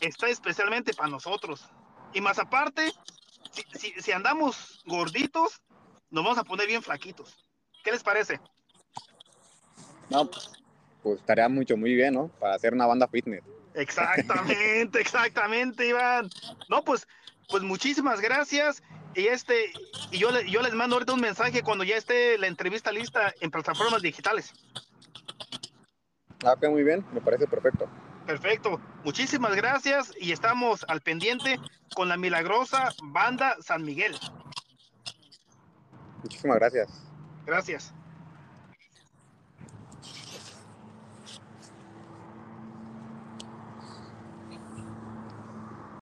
está 0.00 0.28
especialmente 0.28 0.94
para 0.94 1.08
nosotros. 1.08 1.68
Y 2.12 2.20
más 2.20 2.38
aparte, 2.38 2.92
si, 3.52 3.62
si, 3.78 4.00
si, 4.00 4.12
andamos 4.12 4.82
gorditos, 4.86 5.62
nos 6.10 6.24
vamos 6.24 6.38
a 6.38 6.44
poner 6.44 6.66
bien 6.66 6.82
flaquitos. 6.82 7.36
¿Qué 7.84 7.92
les 7.92 8.02
parece? 8.02 8.40
No, 10.10 10.28
pues 10.30 10.50
estaría 11.18 11.48
mucho, 11.48 11.76
muy 11.76 11.94
bien, 11.94 12.14
¿no? 12.14 12.28
Para 12.40 12.54
hacer 12.54 12.74
una 12.74 12.86
banda 12.86 13.08
fitness. 13.08 13.42
Exactamente, 13.74 15.00
exactamente, 15.00 15.86
Iván. 15.86 16.28
No, 16.68 16.82
pues, 16.82 17.06
pues 17.48 17.62
muchísimas 17.62 18.20
gracias. 18.20 18.82
Y 19.14 19.26
este, 19.26 19.72
y 20.10 20.18
yo, 20.18 20.28
yo 20.42 20.62
les 20.62 20.74
mando 20.74 20.96
ahorita 20.96 21.12
un 21.12 21.20
mensaje 21.20 21.62
cuando 21.62 21.84
ya 21.84 21.96
esté 21.96 22.38
la 22.38 22.46
entrevista 22.46 22.92
lista 22.92 23.34
en 23.40 23.50
plataformas 23.50 24.02
digitales. 24.02 24.52
Ah, 26.44 26.52
ok, 26.52 26.68
muy 26.70 26.84
bien, 26.84 27.04
me 27.12 27.20
parece 27.20 27.46
perfecto. 27.46 27.88
Perfecto. 28.26 28.80
Muchísimas 29.04 29.56
gracias 29.56 30.12
y 30.18 30.32
estamos 30.32 30.84
al 30.88 31.00
pendiente 31.00 31.58
con 31.94 32.08
la 32.08 32.16
milagrosa 32.16 32.90
banda 33.02 33.56
San 33.60 33.82
Miguel. 33.84 34.14
Muchísimas 36.22 36.58
gracias. 36.58 37.02
Gracias. 37.46 37.94